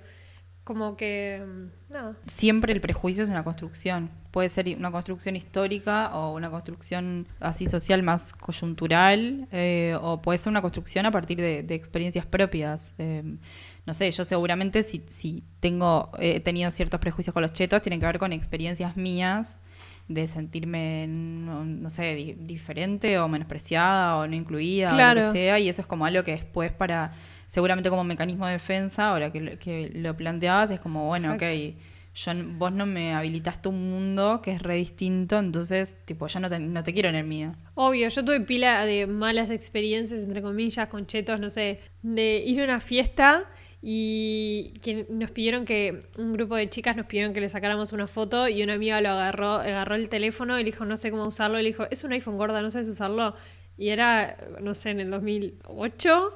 [0.64, 2.16] Como que, mm, no.
[2.28, 4.12] Siempre el prejuicio es una construcción.
[4.32, 10.38] Puede ser una construcción histórica o una construcción así social más coyuntural, eh, o puede
[10.38, 12.94] ser una construcción a partir de, de experiencias propias.
[12.98, 13.38] Eh,
[13.86, 18.00] no sé, yo seguramente si, si tengo, he tenido ciertos prejuicios con los chetos, tienen
[18.00, 19.60] que ver con experiencias mías
[20.08, 25.32] de sentirme, no, no sé, di- diferente o menospreciada o no incluida o lo que
[25.32, 27.14] sea, y eso es como algo que después para,
[27.48, 31.46] seguramente como mecanismo de defensa, ahora que, lo- que lo planteabas, es como, bueno, Exacto.
[31.58, 31.76] ok,
[32.14, 36.50] yo, vos no me habilitaste un mundo que es re distinto, entonces, tipo, yo no
[36.50, 37.56] te, no te quiero en el mío.
[37.76, 42.60] Obvio, yo tuve pila de malas experiencias, entre comillas, con chetos, no sé, de ir
[42.62, 43.46] a una fiesta
[43.82, 48.08] y que nos pidieron que, un grupo de chicas nos pidieron que le sacáramos una
[48.08, 51.26] foto y una amiga lo agarró, agarró el teléfono y le dijo, no sé cómo
[51.26, 53.36] usarlo, y le dijo, es un iPhone gorda, no sabes usarlo.
[53.78, 56.36] Y era, no sé, en el 2008,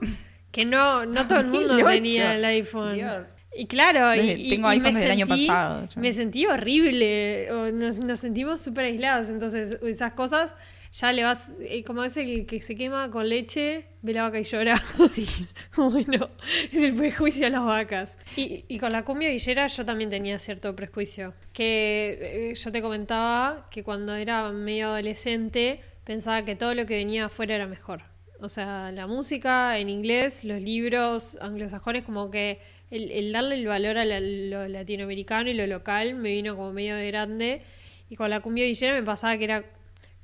[0.52, 2.94] que no, no todo el mundo 2008, tenía el iPhone.
[2.96, 3.28] Dios.
[3.58, 5.88] Y claro, y, tengo y iPhone me desde el año sentí- pasado.
[5.98, 10.56] Me sentí horrible, nos, nos sentimos súper aislados, entonces esas cosas
[10.98, 14.40] ya le vas, eh, como es el que se quema con leche, ve la vaca
[14.40, 14.82] y llora.
[15.10, 15.26] Sí.
[15.78, 16.30] bueno,
[16.72, 18.18] es el prejuicio a las vacas.
[18.38, 22.82] Y, y con la cumbia villera yo también tenía cierto prejuicio, que eh, yo te
[22.82, 28.04] comentaba que cuando era medio adolescente pensaba que todo lo que venía afuera era mejor.
[28.40, 32.60] O sea, la música en inglés, los libros anglosajones, como que
[32.92, 36.72] el, el darle el valor a la- lo latinoamericano y lo local me vino como
[36.74, 37.62] medio de grande.
[38.10, 39.66] Y con la cumbia villera me pasaba que era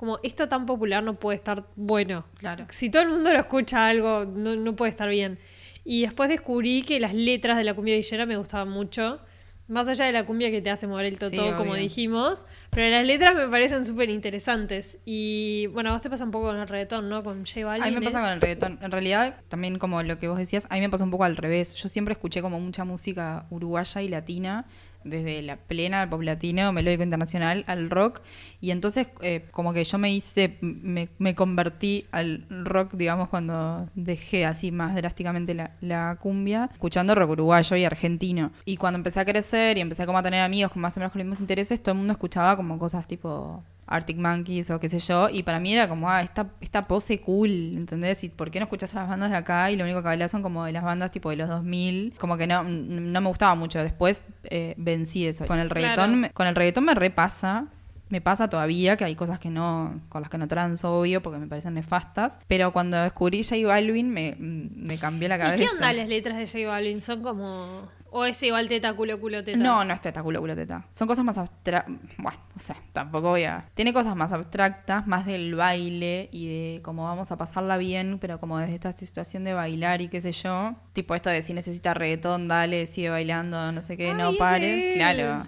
[0.02, 2.26] como esto tan popular no puede estar bueno.
[2.40, 2.66] Claro.
[2.70, 5.38] Si todo el mundo lo escucha algo, no, no puede estar bien.
[5.84, 9.20] Y después descubrí que las letras de la cumbia villera me gustaban mucho.
[9.68, 12.48] Más allá de la cumbia que te hace mover el Sí, totó, como dijimos.
[12.72, 14.98] Pero las letras me parecen súper interesantes.
[15.06, 17.22] Y bueno, a vos te pasa un poco con el reggaetón, ¿no?
[17.22, 17.84] Con J Balvin.
[17.84, 18.80] A mí me pasa con el reggaetón.
[18.82, 21.38] En realidad, también como lo que vos decías, a mí me pasa un poco al
[21.38, 21.76] revés.
[21.76, 24.66] Yo siempre escuché como mucha música uruguaya y latina,
[25.04, 28.22] desde la plena, el pop latino, melódico internacional, al rock.
[28.60, 33.90] Y entonces, eh, como que yo me hice, me, me convertí al rock, digamos, cuando
[33.96, 38.52] dejé así más drásticamente la, la cumbia, escuchando rock uruguayo y argentino.
[38.66, 41.16] Y cuando empecé a crecer y empecé como a tener amigos con más o menos
[41.16, 45.00] los mismos intereses, todo el mundo escuchaba como cosas tipo Arctic Monkeys o qué sé
[45.00, 48.24] yo, y para mí era como, ah, esta, esta pose cool, ¿entendés?
[48.24, 49.70] ¿Y por qué no escuchás a las bandas de acá?
[49.72, 52.38] Y lo único que hablas son como de las bandas tipo de los 2000, como
[52.38, 53.80] que no, no me gustaba mucho.
[53.84, 55.46] Después eh, vencí eso.
[55.46, 56.18] Con el reggaetón, Claro.
[56.18, 57.68] me- con el reggaetón me repasa.
[58.10, 61.40] Me pasa todavía que hay cosas que no, con las que no transo, obvio, porque
[61.40, 62.42] me parecen nefastas.
[62.48, 65.64] Pero cuando descubrí J Balvin me, me cambió la ¿Y cabeza.
[65.64, 67.00] qué onda las letras de J Balvin?
[67.00, 67.88] Son como...
[68.14, 69.58] O es igual teta, culo, culo, teta.
[69.58, 70.86] No, no es teta, culo, culo, teta.
[70.94, 71.96] Son cosas más abstractas.
[72.18, 73.70] Bueno, o sea, tampoco voy a.
[73.74, 78.38] Tiene cosas más abstractas, más del baile y de cómo vamos a pasarla bien, pero
[78.40, 80.76] como desde esta situación de bailar y qué sé yo.
[80.92, 84.38] Tipo esto de si necesita reggaetón, dale, sigue bailando, no sé qué, Ay, no es
[84.38, 84.60] pare.
[84.68, 84.98] de él.
[84.98, 85.48] Claro.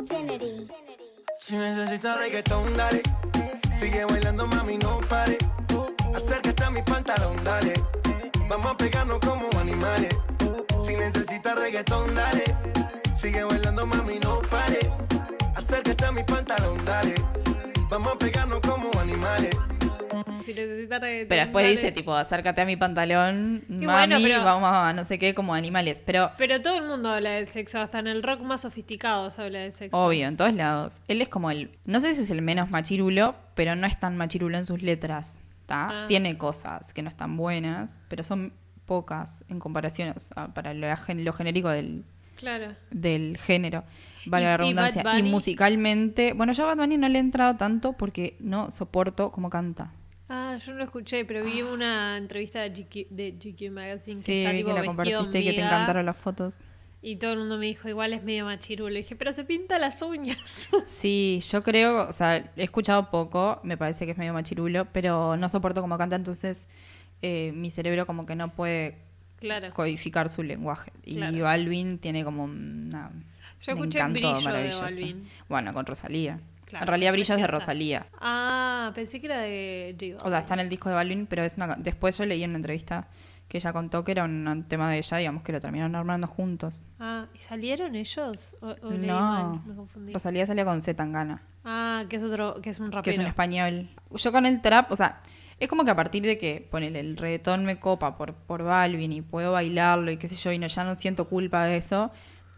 [0.00, 0.68] Infinity.
[1.38, 3.02] Si necesitas reggaetón, dale.
[3.78, 5.38] Sigue bailando, mami, no pare.
[6.14, 7.74] Acércate a mi pantalón, dale.
[8.48, 10.16] Vamos a pegarnos como animales.
[10.86, 12.44] Si necesitas reggaetón, dale.
[13.18, 14.78] Sigue bailando, mami, no pare.
[15.54, 17.14] Acércate a mi pantalón, dale.
[17.90, 19.56] Vamos a pegarnos como animales.
[20.44, 21.76] Si necesitas reggaetón, Pero después dale.
[21.76, 25.34] dice, tipo, acércate a mi pantalón, Y mami, bueno, pero- vamos a no sé qué,
[25.34, 26.02] como animales.
[26.06, 29.42] Pero Pero todo el mundo habla de sexo, hasta en el rock más sofisticado se
[29.42, 29.96] habla de sexo.
[29.98, 31.02] Obvio, en todos lados.
[31.08, 31.76] Él es como el.
[31.84, 35.42] No sé si es el menos machirulo, pero no es tan machirulo en sus letras.
[35.68, 36.04] Ah.
[36.08, 38.52] Tiene cosas que no están buenas, pero son
[38.86, 42.04] pocas en comparación o sea, para lo, lo genérico del,
[42.36, 42.74] Claro.
[42.90, 43.84] del género.
[44.26, 45.18] Vale la ¿Y- y redundancia.
[45.18, 46.32] Y, musicalmente.
[46.32, 49.92] Bueno, yo a Bad Bunny no le he entrado tanto porque no soporto cómo canta.
[50.30, 54.24] Ah, yo no lo escuché, pero vi una entrevista de GQ, de GQ Magazine Sí,
[54.26, 56.58] que está vi tipo que la compartiste y que te encantaron las fotos.
[57.00, 58.92] Y todo el mundo me dijo, igual es medio machirulo.
[58.94, 60.68] Y dije, pero se pinta las uñas.
[60.84, 65.36] Sí, yo creo, o sea, he escuchado poco, me parece que es medio machirulo, pero
[65.36, 66.66] no soporto cómo canta, entonces
[67.22, 68.98] eh, mi cerebro como que no puede
[69.38, 69.70] claro.
[69.72, 70.92] codificar su lenguaje.
[71.04, 71.18] Y.
[71.40, 73.10] Balvin tiene como una,
[73.60, 74.82] Yo un escuché encanto Brillo de maravilloso.
[74.82, 75.28] Balvin.
[75.48, 76.40] Bueno, con Rosalía.
[76.64, 77.46] Claro, en realidad Brillas de.
[77.46, 78.06] Rosalía.
[78.20, 81.44] Ah, pensé que era de J O sea, está en el disco de Balvin, pero
[81.44, 83.06] es una- después yo leí en una entrevista
[83.48, 86.86] que ella contó que era un, tema de ella, digamos, que lo terminaron armando juntos.
[87.00, 88.54] Ah, ¿y salieron ellos?
[88.60, 89.62] ¿O, o No?
[89.66, 90.12] Me confundí.
[90.12, 93.12] Rosalía salía con Z Tangana, Ah, que es otro, que es un que rapero.
[93.12, 93.88] es un español.
[94.10, 95.20] Yo con el trap, o sea,
[95.58, 99.12] es como que a partir de que ponele el reggaetón me copa por, por Balvin
[99.12, 102.10] y puedo bailarlo y qué sé yo, y no, ya no siento culpa de eso,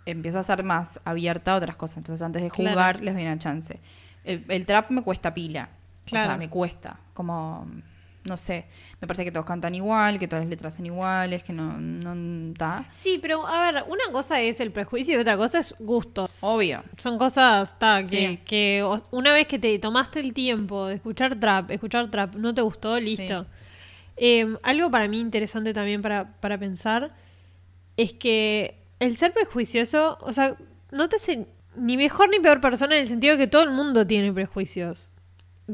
[0.07, 1.99] empiezo a ser más abierta a otras cosas.
[1.99, 2.73] Entonces antes de Claro.
[2.73, 3.81] jugar les doy una chance.
[4.25, 5.71] El, el trap me cuesta pila.
[6.07, 6.31] O Claro.
[6.31, 6.99] sea, me cuesta.
[7.15, 7.67] Como,
[8.25, 8.67] no sé,
[9.01, 12.53] me parece que todos cantan igual, que todas las letras son iguales, que no, no
[12.59, 12.85] da.
[12.93, 16.39] Sí, pero a ver, una cosa es el prejuicio y otra cosa es gustos.
[16.43, 16.83] Obvio.
[16.99, 18.41] Son cosas, ta, que, Sí.
[18.45, 22.61] que una vez que te tomaste el tiempo de escuchar trap, escuchar trap, no te
[22.63, 23.47] gustó, listo.
[24.17, 27.15] Eh, algo para mí interesante también para, para pensar
[27.97, 30.57] es que el ser prejuicioso, o sea,
[30.93, 33.71] no te hace ni mejor ni peor persona en el sentido de que todo el
[33.71, 35.13] mundo tiene prejuicios.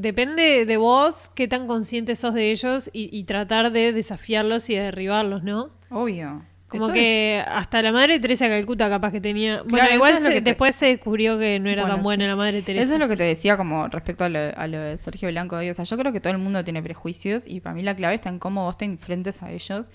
[0.00, 4.74] Depende de vos qué tan consciente sos de ellos y, y tratar de desafiarlos y
[4.74, 5.70] de derribarlos, ¿no?
[5.90, 6.42] Obvio.
[6.68, 9.62] Como Eso que hasta la madre Teresa de Calcuta capaz que tenía...
[9.62, 12.24] Bueno, igual es lo se- te- después se descubrió que no era Bueno, tan buena
[12.24, 12.28] sí.
[12.28, 12.84] la madre Teresa.
[12.84, 15.56] Eso es lo que te decía como respecto a lo, a lo de Sergio Blanco.
[15.60, 17.94] digo, O sea, yo creo que todo el mundo tiene prejuicios y para mí la
[17.94, 19.86] clave está en cómo vos te enfrentes a ellos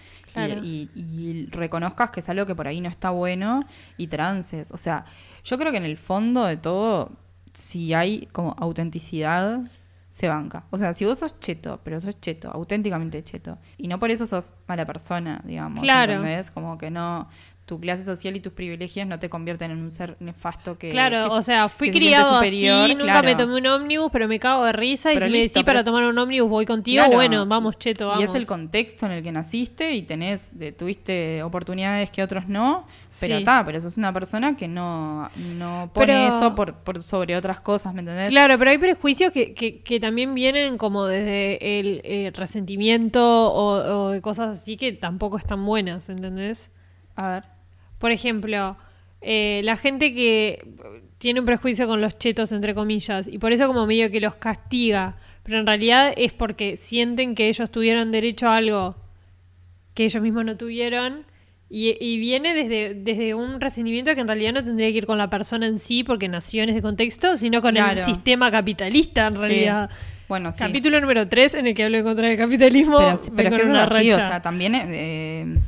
[0.64, 3.66] y- y, y reconozcas que es algo que por ahí no está bueno
[3.98, 4.72] y trances.
[4.72, 5.04] O sea,
[5.44, 7.12] yo creo que en el fondo de todo,
[7.54, 9.60] si hay como autenticidad,
[10.12, 10.66] se banca.
[10.70, 14.28] O sea, si vos sos cheto, pero sos cheto, auténticamente cheto, y no por eso
[14.28, 15.82] sos mala persona, digamos.
[15.82, 16.14] Claro.
[16.14, 16.52] ¿entendés?
[16.52, 17.30] Como que no...
[17.72, 20.90] Tu clase social y tus privilegios no te convierten en un ser nefasto que.
[20.92, 23.26] Claro, que o se- sea, fui se criado superior, así, nunca claro.
[23.30, 25.12] me tomé un ómnibus, pero me cago de risa.
[25.14, 28.08] Pero y si me decís para tomar un ómnibus voy contigo, Claro, bueno, vamos, cheto,
[28.08, 28.22] vamos.
[28.22, 32.46] Y es el contexto en el que naciste y tenés, de, tuviste oportunidades que otros
[32.50, 32.86] no,
[33.22, 33.40] pero Sí.
[33.40, 37.62] está, pero sos una persona que no, no pone Pero- eso por, por sobre otras
[37.62, 38.32] cosas, ¿me entendés?
[38.32, 44.08] Claro, pero hay prejuicios que, que, que también vienen como desde el eh, resentimiento o,
[44.08, 46.70] o de cosas así que tampoco están buenas, ¿entendés?
[47.16, 47.44] A ver.
[48.02, 48.76] Por ejemplo,
[49.22, 50.62] eh, la gente que
[51.20, 54.36] tiene un prejuicio con los chetos, entre comillas, y por eso como medio que los
[54.36, 58.96] castiga, pero en realidad es porque sienten que ellos tuvieron derecho a algo
[59.94, 61.26] que ellos mismos no tuvieron.
[61.74, 65.18] Y, y viene desde, desde un resentimiento que en realidad no tendría que ir con
[65.18, 69.36] la persona en sí porque nació en ese contexto, sino con el sistema capitalista en
[69.36, 69.40] Sí.
[69.40, 69.90] realidad.
[70.28, 70.60] Bueno, sí.
[70.60, 72.98] Capítulo número 3 en el que hablo en contra del capitalismo.
[72.98, 75.60] Pero, pero es que eso es una así, o sea, también, eh,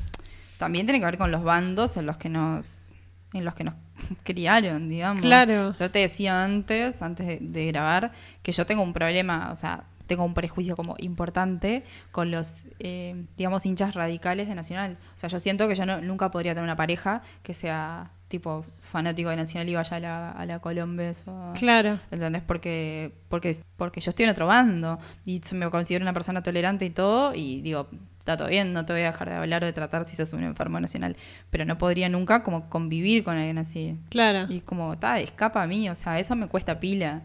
[0.58, 2.96] también tiene que ver con los bandos en los que nos
[3.34, 3.76] en los que nos
[4.24, 5.22] criaron, digamos.
[5.22, 5.74] Claro.
[5.74, 8.12] Yo te decía antes, antes de, de grabar,
[8.44, 13.26] que yo tengo un problema, o sea, tengo un prejuicio como importante con los, eh,
[13.38, 14.98] digamos, hinchas radicales de Nacional.
[15.16, 18.66] O sea, yo siento que yo no, nunca podría tener una pareja que sea tipo
[18.82, 21.54] fanático de Nacional y vaya a la, a la Colombes o...
[21.54, 22.00] Claro.
[22.10, 22.42] ¿Entendés?
[22.42, 26.90] Porque, porque, porque yo estoy en otro bando y me considero una persona tolerante y
[26.90, 29.74] todo y digo, está todo bien, no te voy a dejar de hablar o de
[29.74, 31.16] tratar si sos un enfermo nacional,
[31.52, 34.00] pero no podría nunca como convivir con alguien así.
[34.10, 34.52] Claro.
[34.52, 37.22] Y como, está, escapa a mí, o sea, eso me cuesta pila,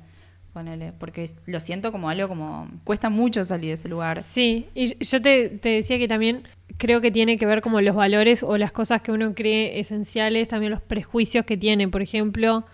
[0.52, 4.20] ponele, porque lo siento como algo como, cuesta mucho salir de ese lugar.
[4.22, 6.42] Sí, y yo te, te decía que también
[6.76, 10.48] creo que tiene que ver como los valores o las cosas que uno cree esenciales,
[10.48, 11.88] también los prejuicios que tiene.
[11.88, 12.64] Por ejemplo,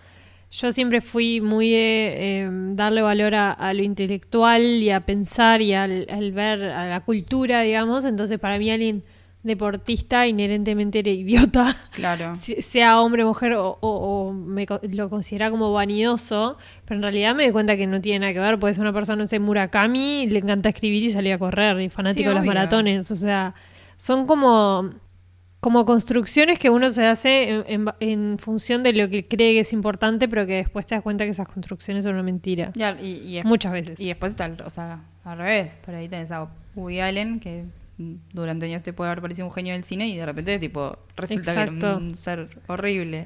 [0.51, 5.61] yo siempre fui muy de eh, darle valor a, a lo intelectual y a pensar
[5.61, 8.05] y al, al ver a la cultura, digamos.
[8.05, 9.03] Entonces, para mí alguien
[9.43, 11.75] deportista inherentemente era idiota.
[11.93, 12.33] Claro.
[12.59, 17.43] Sea hombre, mujer o, o- o me lo considera como vanidoso, pero en realidad me
[17.43, 20.27] doy cuenta que no tiene nada que ver, puede ser una persona, no sé, Murakami,
[20.27, 23.53] le encanta escribir y salir a correr, y fanático Sí, de los maratones, o sea,
[23.97, 24.91] son como,
[25.59, 29.59] como construcciones que uno se hace en, en en función de lo que cree que
[29.61, 32.71] es importante, pero que después te das cuenta que esas construcciones son una mentira.
[32.75, 33.99] Ya, y, y es- Muchas veces.
[33.99, 37.65] Y después está, o sea, al revés, por ahí tenés a Woody Allen, que
[38.33, 41.53] durante años te puede haber parecido un genio del cine y de repente, tipo, resulta
[41.53, 43.25] que era un ser horrible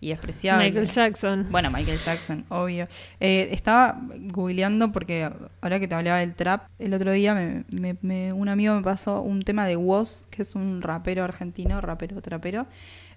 [0.00, 0.66] y despreciable.
[0.66, 1.46] Michael Jackson.
[1.50, 2.86] Bueno, Michael Jackson, obvio.
[3.20, 3.98] Eh, estaba
[4.30, 5.30] googleando porque
[5.60, 8.82] ahora que te hablaba del trap, el otro día me, me- me- un amigo me
[8.82, 12.66] pasó un tema de Woz, que es un rapero argentino, rapero, trapero,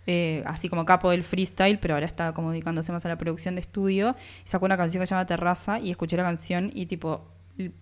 [0.07, 3.55] eh, así como capo del freestyle, pero ahora está como dedicándose más a la producción
[3.55, 4.15] de estudio.
[4.45, 7.27] Y sacó una canción que se llama Terraza y escuché la canción y tipo,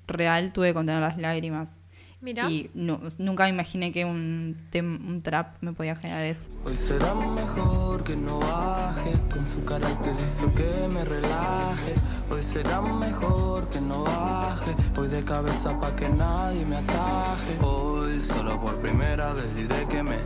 [0.07, 1.79] real tuve que contener las lágrimas.
[2.19, 2.49] Mira.
[2.49, 6.49] Y no- nunca me imaginé que un, un trap me podía generar eso.
[6.65, 11.93] Hoy será mejor que no baje, con su carácter hizo que me relaje.
[12.31, 17.59] Hoy será mejor que no baje, Voy de cabeza pa' que nadie me ataje.
[17.61, 20.17] Hoy solo por primera vez diré que me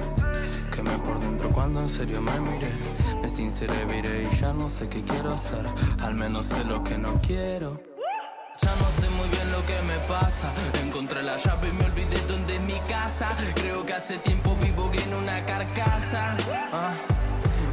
[0.73, 2.71] quemé por dentro cuando en serio me miré.
[3.21, 5.65] Me sinceré, viré y ya no sé qué quiero hacer.
[5.99, 7.81] Al menos sé lo que no quiero.
[8.61, 8.85] Ya no
[9.71, 10.51] que me pasa.
[10.85, 13.29] Encontré la llave y me olvidé dónde es mi casa.
[13.55, 16.35] Creo que hace tiempo vivo en una carcasa.
[16.73, 16.91] Ah,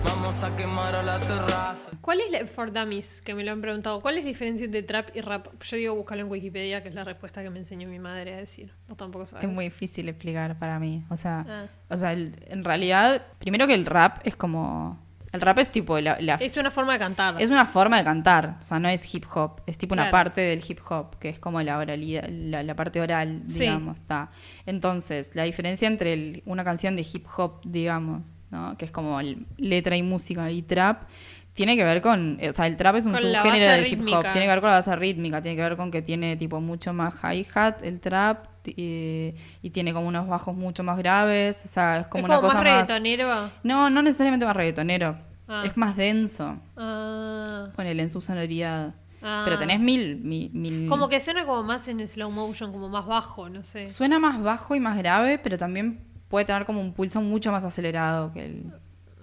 [0.04, 1.90] vamos a quemar a la terraza.
[2.00, 4.82] ¿Cuál es la, for dummies, que me lo han preguntado, cuál es la diferencia entre
[4.82, 5.48] trap y rap?
[5.62, 8.36] Yo digo buscarlo en Wikipedia, que es la respuesta que me enseñó mi madre a
[8.38, 8.72] decir.
[8.88, 9.44] Vos tampoco sabes.
[9.44, 11.04] Es muy difícil explicar para mí.
[11.10, 11.66] O sea, Ah.
[11.90, 14.98] o sea el- en realidad, primero que el rap es como...
[15.30, 17.36] El rap es tipo la, la- Es una forma de cantar.
[17.40, 20.40] es una forma de cantar, o sea, no es hip hop, es tipo una parte
[20.40, 23.60] del hip hop, que es como la oralidad, la, la parte oral, Sí.
[23.60, 24.30] digamos, está.
[24.64, 28.76] Entonces, la diferencia entre el- una canción de hip hop, digamos, ¿no?
[28.78, 31.02] que es como el- letra y música y trap,
[31.52, 34.46] tiene que ver con, o sea, el trap es un subgénero del hip hop, tiene
[34.46, 37.14] que ver con la base rítmica, tiene que ver con que tiene tipo mucho más
[37.22, 42.20] hi-hat el trap y tiene como unos bajos mucho más graves, o sea, es como
[42.20, 42.88] es una como cosa más más...
[42.88, 43.50] reggaetonero.
[43.62, 45.16] No, no necesariamente más reggaetonero,
[45.50, 45.62] Ah.
[45.64, 48.94] es más denso, Ah, ponele en su sonoridad.
[49.22, 49.42] ah.
[49.44, 53.06] Pero tenés mil, mil, mil- Como que suena como más en slow motion, como más
[53.06, 53.86] bajo, no sé.
[53.86, 57.64] Suena más bajo y más grave, pero también puede tener como un pulso mucho más
[57.64, 58.72] acelerado que el...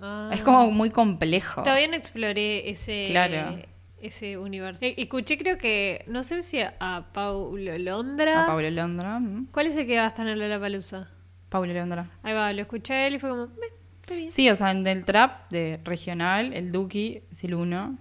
[0.01, 0.29] Ah.
[0.34, 1.62] Es como muy complejo.
[1.63, 3.58] Todavía no exploré ese, Claro.
[4.06, 4.84] Ese universo.
[4.86, 8.44] Eh, Escuché creo que, no sé si a Paulo Londra.
[8.44, 9.18] A Pablo Londra.
[9.18, 9.46] ¿m?
[9.52, 11.10] ¿Cuál es el que va a estar en la Palusa?
[11.50, 12.10] Pablo Londra.
[12.24, 14.32] Ahí va, lo escuché a él y fue como, "Eh, está bien.
[14.32, 17.98] Sí, o sea, en el trap de regional, el Duki es el uno.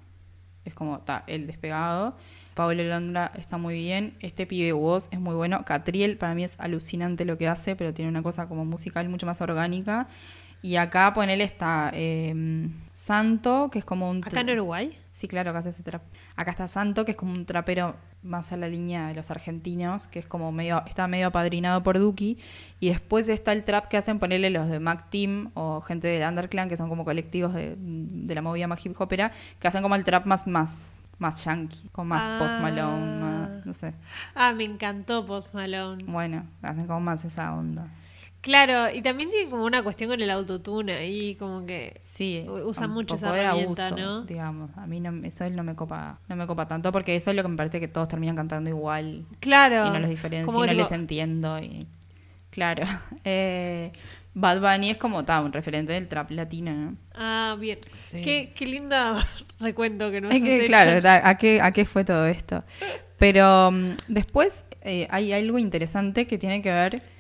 [0.64, 2.17] Es como, está, el despegado.
[2.55, 4.14] Pablo Londra está muy bien.
[4.21, 5.64] Este pibe Woz es muy bueno.
[5.64, 9.27] Catriel para mí es alucinante lo que hace, pero tiene una cosa como musical mucho
[9.27, 10.07] más orgánica.
[10.64, 14.24] Y acá ponele está eh, Santo, que es como un...
[14.24, 14.98] ¿Acá en Uruguay?
[15.11, 16.00] Sí, claro, acá hace ese trap.
[16.37, 20.09] Acá está Santo, que es como un trapero más a la línea de los argentinos,
[20.09, 22.38] que es como medio, está medio apadrinado por Duki.
[22.81, 26.27] Y después está el trap que hacen ponerle los de Mac Team o gente del
[26.27, 29.96] Underclan, que son como colectivos de, de la movida más hip hopera, que hacen como
[29.96, 32.37] el trap más, más, más yankee, con más Ah.
[32.38, 33.92] post Malone, más, no sé.
[34.35, 36.05] Ah, me encantó Post Malone.
[36.05, 37.87] Bueno, hacen como más esa onda.
[38.44, 42.90] Claro, y también tiene como una cuestión con el autotune ahí, como que Sí, usan
[42.90, 44.24] mucho esa herramienta, abuso, ¿no?
[44.26, 44.70] digamos.
[44.76, 47.42] A mí no, eso no me copa, no me copa tanto porque eso es lo
[47.42, 49.24] que me parece que todos terminan cantando igual.
[49.40, 49.87] Claro.
[49.87, 51.87] y no los diferencio y no les entiendo y
[52.50, 52.85] claro
[53.24, 53.92] eh,
[54.35, 56.96] Bad Bunny es como ta, un referente del trap latino ¿no?
[57.14, 57.78] Ah, bien.
[58.02, 58.20] Sí.
[58.20, 58.94] Qué, qué lindo
[59.59, 62.62] recuento que nos Es que, claro ¿a qué, a qué fue todo esto
[63.18, 67.13] pero mm, después eh, hay algo interesante que tiene que ver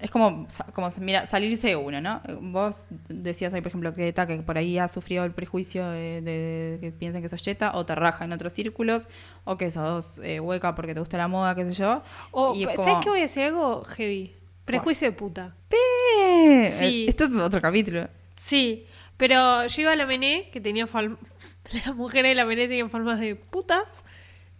[0.00, 2.20] es como, como mira, salirse de uno, ¿no?
[2.40, 6.20] Vos decías hoy, por ejemplo, que Eta, que por ahí ha sufrido el prejuicio de,
[6.20, 9.08] de que piensen que sos cheta, o te raja en otros círculos,
[9.44, 12.02] o que sos eh, hueca porque te gusta la moda, qué sé yo.
[12.32, 14.32] O, Y es ¿Sabes como- qué voy a decir algo heavy?
[14.64, 15.54] Prejuicio de puta.
[15.70, 17.06] Eh, Sí.
[17.08, 18.08] Esto es otro capítulo.
[18.36, 21.18] Sí, pero yo iba a la Mené, que tenía fal-
[21.86, 23.84] las mujeres de la Mené tenían formas de putas,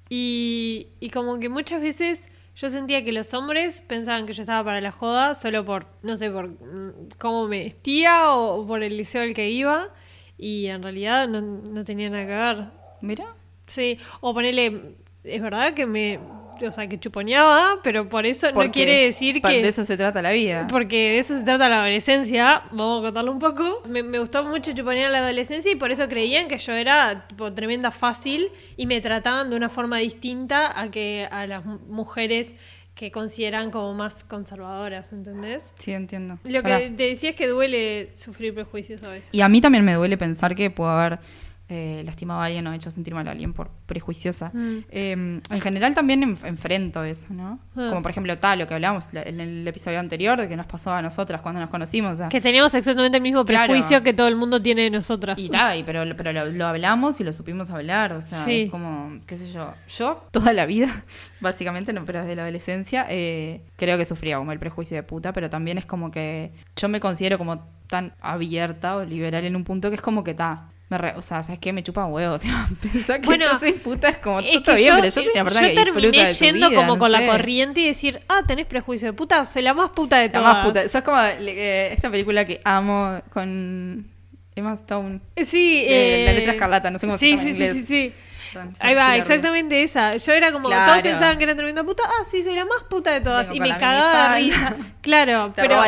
[0.09, 4.65] y, y como que muchas veces yo sentía que los hombres pensaban que yo estaba
[4.65, 8.97] para la joda solo por, no sé, por mm, cómo me vestía o, por el
[8.97, 9.91] liceo al que iba,
[10.39, 12.67] y en realidad no, no tenía nada que ver.
[13.01, 13.35] Mira.
[13.67, 16.21] Sí, o ponerle, es verdad que me,
[16.63, 19.63] o sea, que chuponeaba, pero por eso no quiere decir que...
[19.63, 20.67] De eso se trata la vida.
[20.69, 23.83] Porque de eso se trata la adolescencia, vamos a contarlo un poco.
[23.89, 27.53] Me, me gustó mucho chuponear la adolescencia y por eso creían que yo era tipo,
[27.53, 32.55] tremenda fácil y me trataban de una forma distinta a que a las mu- mujeres
[32.95, 35.65] que consideran como más conservadoras, ¿entendés?
[35.77, 36.39] Sí, entiendo.
[36.45, 39.31] Lo que te decía es que duele sufrir prejuicios a veces.
[39.33, 41.19] Y a mí también me duele pensar que puedo haber
[41.69, 44.51] eh, lastimado a alguien o hecho sentir mal a alguien por prejuiciosa.
[44.53, 44.79] Mm.
[44.91, 47.59] Eh, en general también enf- enfrento eso, ¿no?
[47.75, 47.87] Ah.
[47.89, 50.93] Como por ejemplo tal, lo que hablábamos en el episodio anterior de que nos pasó
[50.93, 52.13] a nosotras cuando nos conocimos.
[52.13, 53.73] o sea, Que teníamos exactamente el mismo Claro.
[53.73, 55.39] prejuicio que todo el mundo tiene de nosotras.
[55.39, 58.63] Y y pero, pero lo, lo hablamos y lo supimos hablar, o sea, Sí.
[58.63, 60.89] es como, qué sé yo, yo toda la vida,
[61.41, 65.33] básicamente, no, pero desde la adolescencia, eh, creo que sufría como el prejuicio de puta,
[65.33, 69.65] pero también es como que yo me considero como tan abierta o liberal en un
[69.65, 70.69] punto que es como que está.
[70.95, 71.73] Me re- o sea, ¿sabes qué?
[71.73, 72.41] Me chupa huevos.
[72.45, 74.95] O sea, pensar que Bueno, yo soy puta es como Es todo que bien, yo,
[74.95, 77.27] pero yo soy una persona yo que terminé de yendo vida, como no con la
[77.27, 80.55] corriente y decir, ah, tenés prejuicio de puta, soy la más puta de La todas.
[80.55, 80.83] más puta.
[80.83, 84.07] Eso es como eh, esta película que amo con
[84.55, 85.21] Emma Stone.
[85.45, 87.73] Sí, de La eh, letra escarlata, no sé cómo se llama en sí, inglés.
[87.77, 88.13] Sí, sí, sí.
[88.55, 90.17] Perdón, Ahí va, exactamente esa.
[90.17, 90.93] Yo era como, Claro.
[90.93, 92.03] todos pensaban que era tremenda puta.
[92.07, 93.49] Ah, sí, soy la más puta de todas.
[93.51, 94.77] Vengo y me cagaba de risa.
[95.03, 95.81] Claro, Te pero,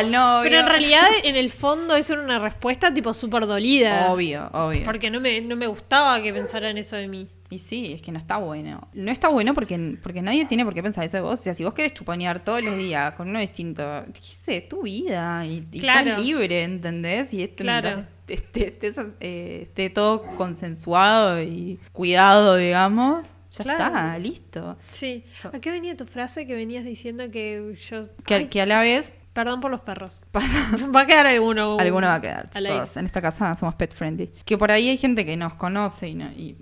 [0.43, 4.11] pero en realidad, en el fondo, eso era una respuesta tipo súper dolida.
[4.11, 4.83] Obvio, obvio.
[4.83, 7.27] Porque no me, no me gustaba que pensaran eso de mí.
[7.49, 8.89] Y sí, es que no está bueno.
[8.93, 11.39] No está bueno porque, porque nadie tiene por qué pensar eso de vos.
[11.39, 14.81] O sea, si vos querés chuponear todos los días con uno distinto, qué sé, tu
[14.83, 16.15] vida y, y Claro.
[16.17, 17.33] sos libre, ¿entendés?
[17.33, 17.89] Y esto Claro.
[17.89, 23.85] mientras esté, esté- eh, esté todo consensuado y cuidado, digamos, ya Claro.
[23.85, 24.77] está, listo.
[24.91, 25.23] Sí.
[25.31, 28.09] So- ¿A qué venía tu frase que venías diciendo que yo...
[28.25, 30.23] Que, Ay, que a la vez Perdón por los perros.
[30.95, 31.77] Va a quedar alguno.
[31.77, 32.97] Alguno va a quedar, chicos.
[32.97, 34.31] En esta casa somos pet friendly.
[34.43, 36.55] Que por ahí hay gente que nos conoce y, no, y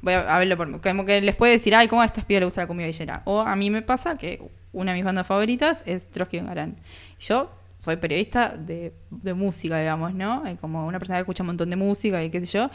[0.00, 2.46] voy a hablarlo por como que les puede decir, ay, ¿cómo a estas pibas le
[2.46, 3.20] gusta la comida villera?
[3.26, 4.40] O a mí me pasa que
[4.72, 6.78] una de mis bandas favoritas es Trotsky Garán.
[7.20, 7.50] Yo
[7.80, 10.46] soy periodista de, de música, digamos, ¿no?
[10.46, 12.70] Eh, Como una persona que escucha un montón de música y qué sé yo.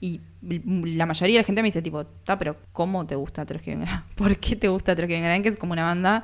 [0.00, 3.72] Y la mayoría de la gente me dice, tipo, está, pero ¿cómo te gusta Trotsky
[3.74, 4.04] Garán?
[4.14, 5.42] ¿Por qué te gusta Trotsky Garán?
[5.42, 6.22] Que es como una banda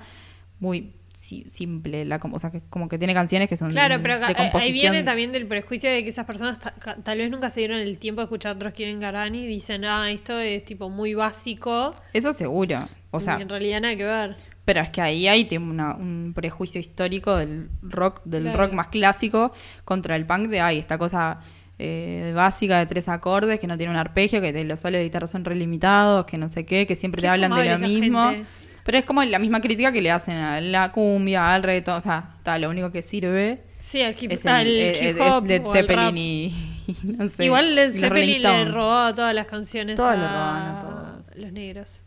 [0.60, 4.18] muy si- simple, la, o sea, que como que tiene canciones que son Claro, pero
[4.18, 6.58] de ahí viene también del prejuicio de que esas personas
[7.04, 10.10] tal vez nunca se dieron el tiempo de escuchar Trotsky en Garani y dicen, ah,
[10.10, 11.94] esto es tipo muy básico.
[12.14, 12.78] Eso seguro.
[13.10, 14.36] O sea, y en realidad nada que ver.
[14.64, 18.58] pero es que ahí hay una- un prejuicio histórico del rock, del Claro.
[18.58, 19.52] rock más clásico
[19.84, 21.40] contra el punk de ay, esta cosa
[21.82, 25.04] eh, básica de tres acordes, que no tiene un arpegio, que te- los solos de
[25.04, 28.30] guitarra son relimitados, que no sé qué, que siempre Qué te hablan de lo mismo.
[28.30, 28.46] gente.
[28.90, 32.00] Pero es como la misma crítica que le hacen a la cumbia, al reggaetón, o
[32.00, 35.16] sea, está, lo único que sirve Sí, al hip, es, al el, eh, es
[35.46, 35.64] Led.
[35.64, 36.46] Zeppelin y,
[36.88, 37.44] y no sé.
[37.44, 41.36] Igual Led Zeppelin le robaba todas las canciones Todos a le robaban a todos.
[41.36, 42.02] los negros.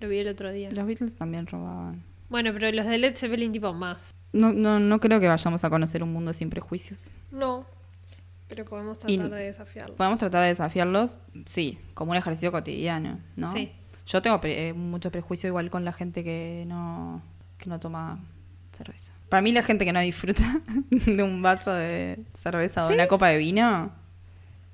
[0.00, 0.70] Lo vi el otro día.
[0.72, 2.02] Los Beatles también robaban.
[2.30, 4.14] Bueno, pero los de Led Zeppelin tipo más.
[4.32, 7.10] No, no, no creo que vayamos a conocer un mundo sin prejuicios.
[7.30, 7.66] No.
[8.48, 9.94] Pero podemos Y- tratar de desafiarlo.
[9.96, 13.52] Podemos tratar de desafiarlos, sí, como un ejercicio cotidiano, ¿no?
[13.52, 13.72] Sí.
[14.06, 17.22] Yo tengo pre- eh, mucho prejuicio igual con la gente que no,
[17.58, 18.18] que no toma
[18.76, 19.12] cerveza.
[19.28, 20.42] Para mí la gente que no disfruta
[20.90, 23.92] de un vaso de cerveza o de una copa de vino,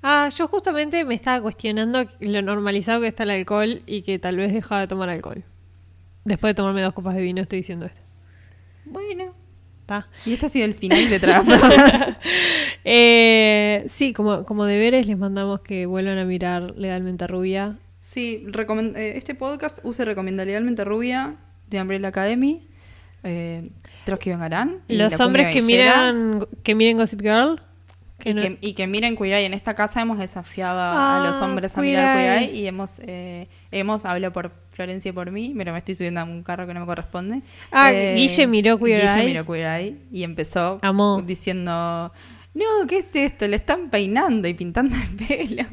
[0.03, 4.35] Ah, yo justamente me estaba cuestionando lo normalizado que está el alcohol y que tal
[4.35, 5.43] vez dejaba de tomar alcohol.
[6.25, 8.01] Después de tomarme dos copas de vino estoy diciendo esto.
[8.85, 9.33] bueno.
[9.81, 10.07] ¿Está?
[10.25, 11.59] Y este ha sido el final de Trampas.
[12.83, 17.77] Eh, sí, como, como deberes les mandamos que vuelvan a mirar Legalmente Rubia.
[18.01, 18.43] Sí,
[18.95, 21.35] eh, este podcast use Recomienda Legalmente Rubia
[21.69, 22.67] de Umbrella Academy.
[23.23, 23.69] Eh,
[24.03, 24.79] Trotsky Vengarán.
[24.87, 27.61] y Los hombres que miran, que miren Gossip Girl.
[28.17, 29.45] que y, no- que, y que miren Queer Eye.
[29.45, 32.99] En esta casa hemos desafiado a- a los Ah, hombres a mirar Queer y hemos,
[33.03, 36.65] eh, hemos hablado por Florencia y por mí, pero me estoy subiendo a un carro
[36.67, 37.35] que no me corresponde.
[37.37, 37.41] Eh,
[37.71, 41.21] Ah, Guille miró Queer Guille miró Queer Eye y empezó Amó.
[41.21, 42.11] diciendo,
[42.55, 43.47] no, ¿qué es esto?
[43.47, 45.63] Le están peinando y pintando el pelo.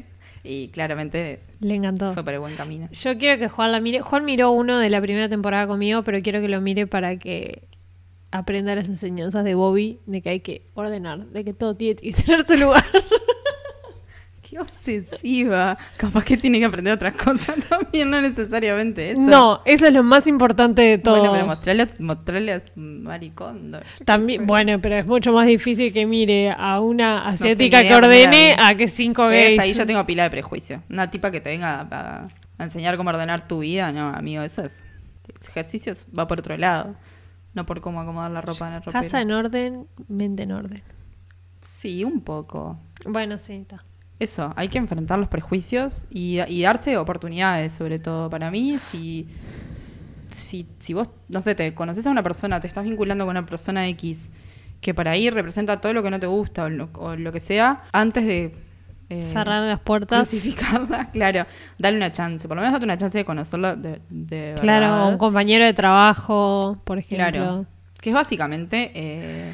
[0.43, 2.13] Y claramente Le encantó.
[2.13, 2.87] fue por el buen camino.
[2.91, 4.01] Yo quiero que Juan la mire.
[4.01, 7.63] Juan miró uno de la primera temporada conmigo, pero quiero que lo mire para que
[8.31, 12.13] aprenda las enseñanzas de Bobby de que hay que ordenar, de que todo tiene que
[12.25, 12.83] tener su lugar.
[14.49, 15.77] Qué obsesiva.
[15.97, 19.21] Capaz que tiene que aprender otras cosas también, no necesariamente eso.
[19.21, 21.17] No, eso es lo más importante de todo.
[21.19, 23.79] Bueno, pero mostrarle, mostrarle a Maricondo.
[24.05, 28.75] También, bueno, pero es mucho más difícil que mire a una asiática que ordene a
[28.75, 29.59] que cinco gays.
[29.59, 30.81] Ahí yo tengo pila de prejuicio.
[30.89, 32.27] Una tipa que te venga a,
[32.57, 34.83] a enseñar cómo ordenar tu vida, no, amigo, eso es.
[35.39, 36.95] ese ejercicio es- va por otro lado.
[37.53, 39.01] No por cómo acomodar la ropa en el ropero.
[39.01, 40.83] Casa en orden, mente en orden.
[41.61, 42.79] Sí, un poco.
[43.05, 43.83] Bueno, sí, está.
[44.19, 48.29] Eso, hay que enfrentar los prejuicios y, y darse oportunidades, sobre todo.
[48.29, 49.27] Para mí, si,
[50.29, 53.45] si, si vos, no sé, te conoces a una persona, te estás vinculando con una
[53.45, 54.29] persona X,
[54.81, 57.39] que para ahí representa todo lo que no te gusta o lo, o lo que
[57.39, 58.55] sea, antes de
[59.09, 60.19] eh, Cerrar las puertas.
[60.29, 61.45] crucificarla, claro,
[61.77, 65.09] dale una chance, por lo menos date una chance de conocerlo de, de Claro, verdad.
[65.09, 67.27] un compañero de trabajo, por ejemplo.
[67.31, 67.65] Claro.
[68.01, 69.53] Que es básicamente eh,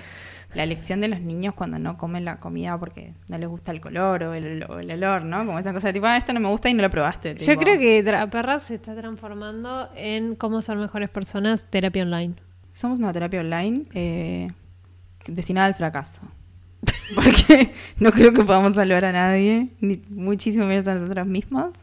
[0.55, 3.81] la elección de los niños cuando no comen la comida porque no les gusta el
[3.81, 5.45] color o el, o el olor, ¿no?
[5.45, 7.35] Como esa cosa tipo, ah, esto no me gusta y no lo probaste.
[7.35, 12.35] Yo creo que Perra se está transformando en cómo ser mejores personas, terapia online.
[12.71, 14.47] Somos una terapia online eh,
[15.27, 16.21] destinada al fracaso.
[17.15, 21.77] Porque no creo que podamos salvar a nadie, ni muchísimo menos a nosotros mismos.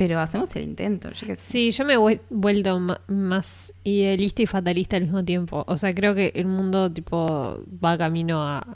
[0.00, 1.42] Pero hacemos el intento, yo qué sé.
[1.52, 5.62] Sí, yo me he vuel- vuelto más idealista y fatalista al mismo tiempo.
[5.68, 8.66] O sea, creo que el mundo tipo va camino a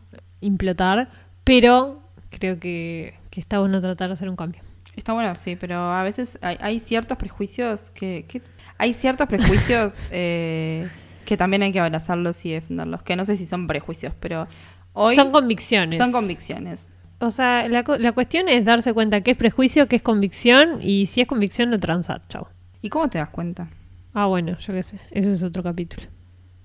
[0.43, 1.09] implotar,
[1.43, 4.61] pero creo que, que está bueno tratar de hacer un cambio.
[4.97, 8.43] Está bueno, sí, pero a veces hay, hay ciertos prejuicios que, que-
[8.77, 10.91] hay ciertos prejuicios eh,
[11.25, 14.47] que también hay que abrazarlos y defenderlos, que no sé si son prejuicios, pero
[14.93, 15.97] hoy Son convicciones.
[15.97, 16.91] son convicciones.
[17.25, 21.07] O sea, la, la cuestión es darse cuenta qué es prejuicio, qué es convicción, y
[21.07, 22.22] si es convicción, no transar.
[22.29, 22.49] Chao.
[22.83, 23.68] ¿Y cómo te das cuenta?
[24.12, 25.01] Ah, bueno, yo qué sé.
[25.11, 26.07] Ese es otro capítulo.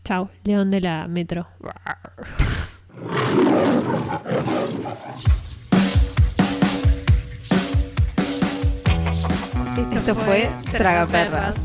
[0.03, 1.47] Chao, León de la Metro.
[9.95, 11.55] Esto fue Tragaperras.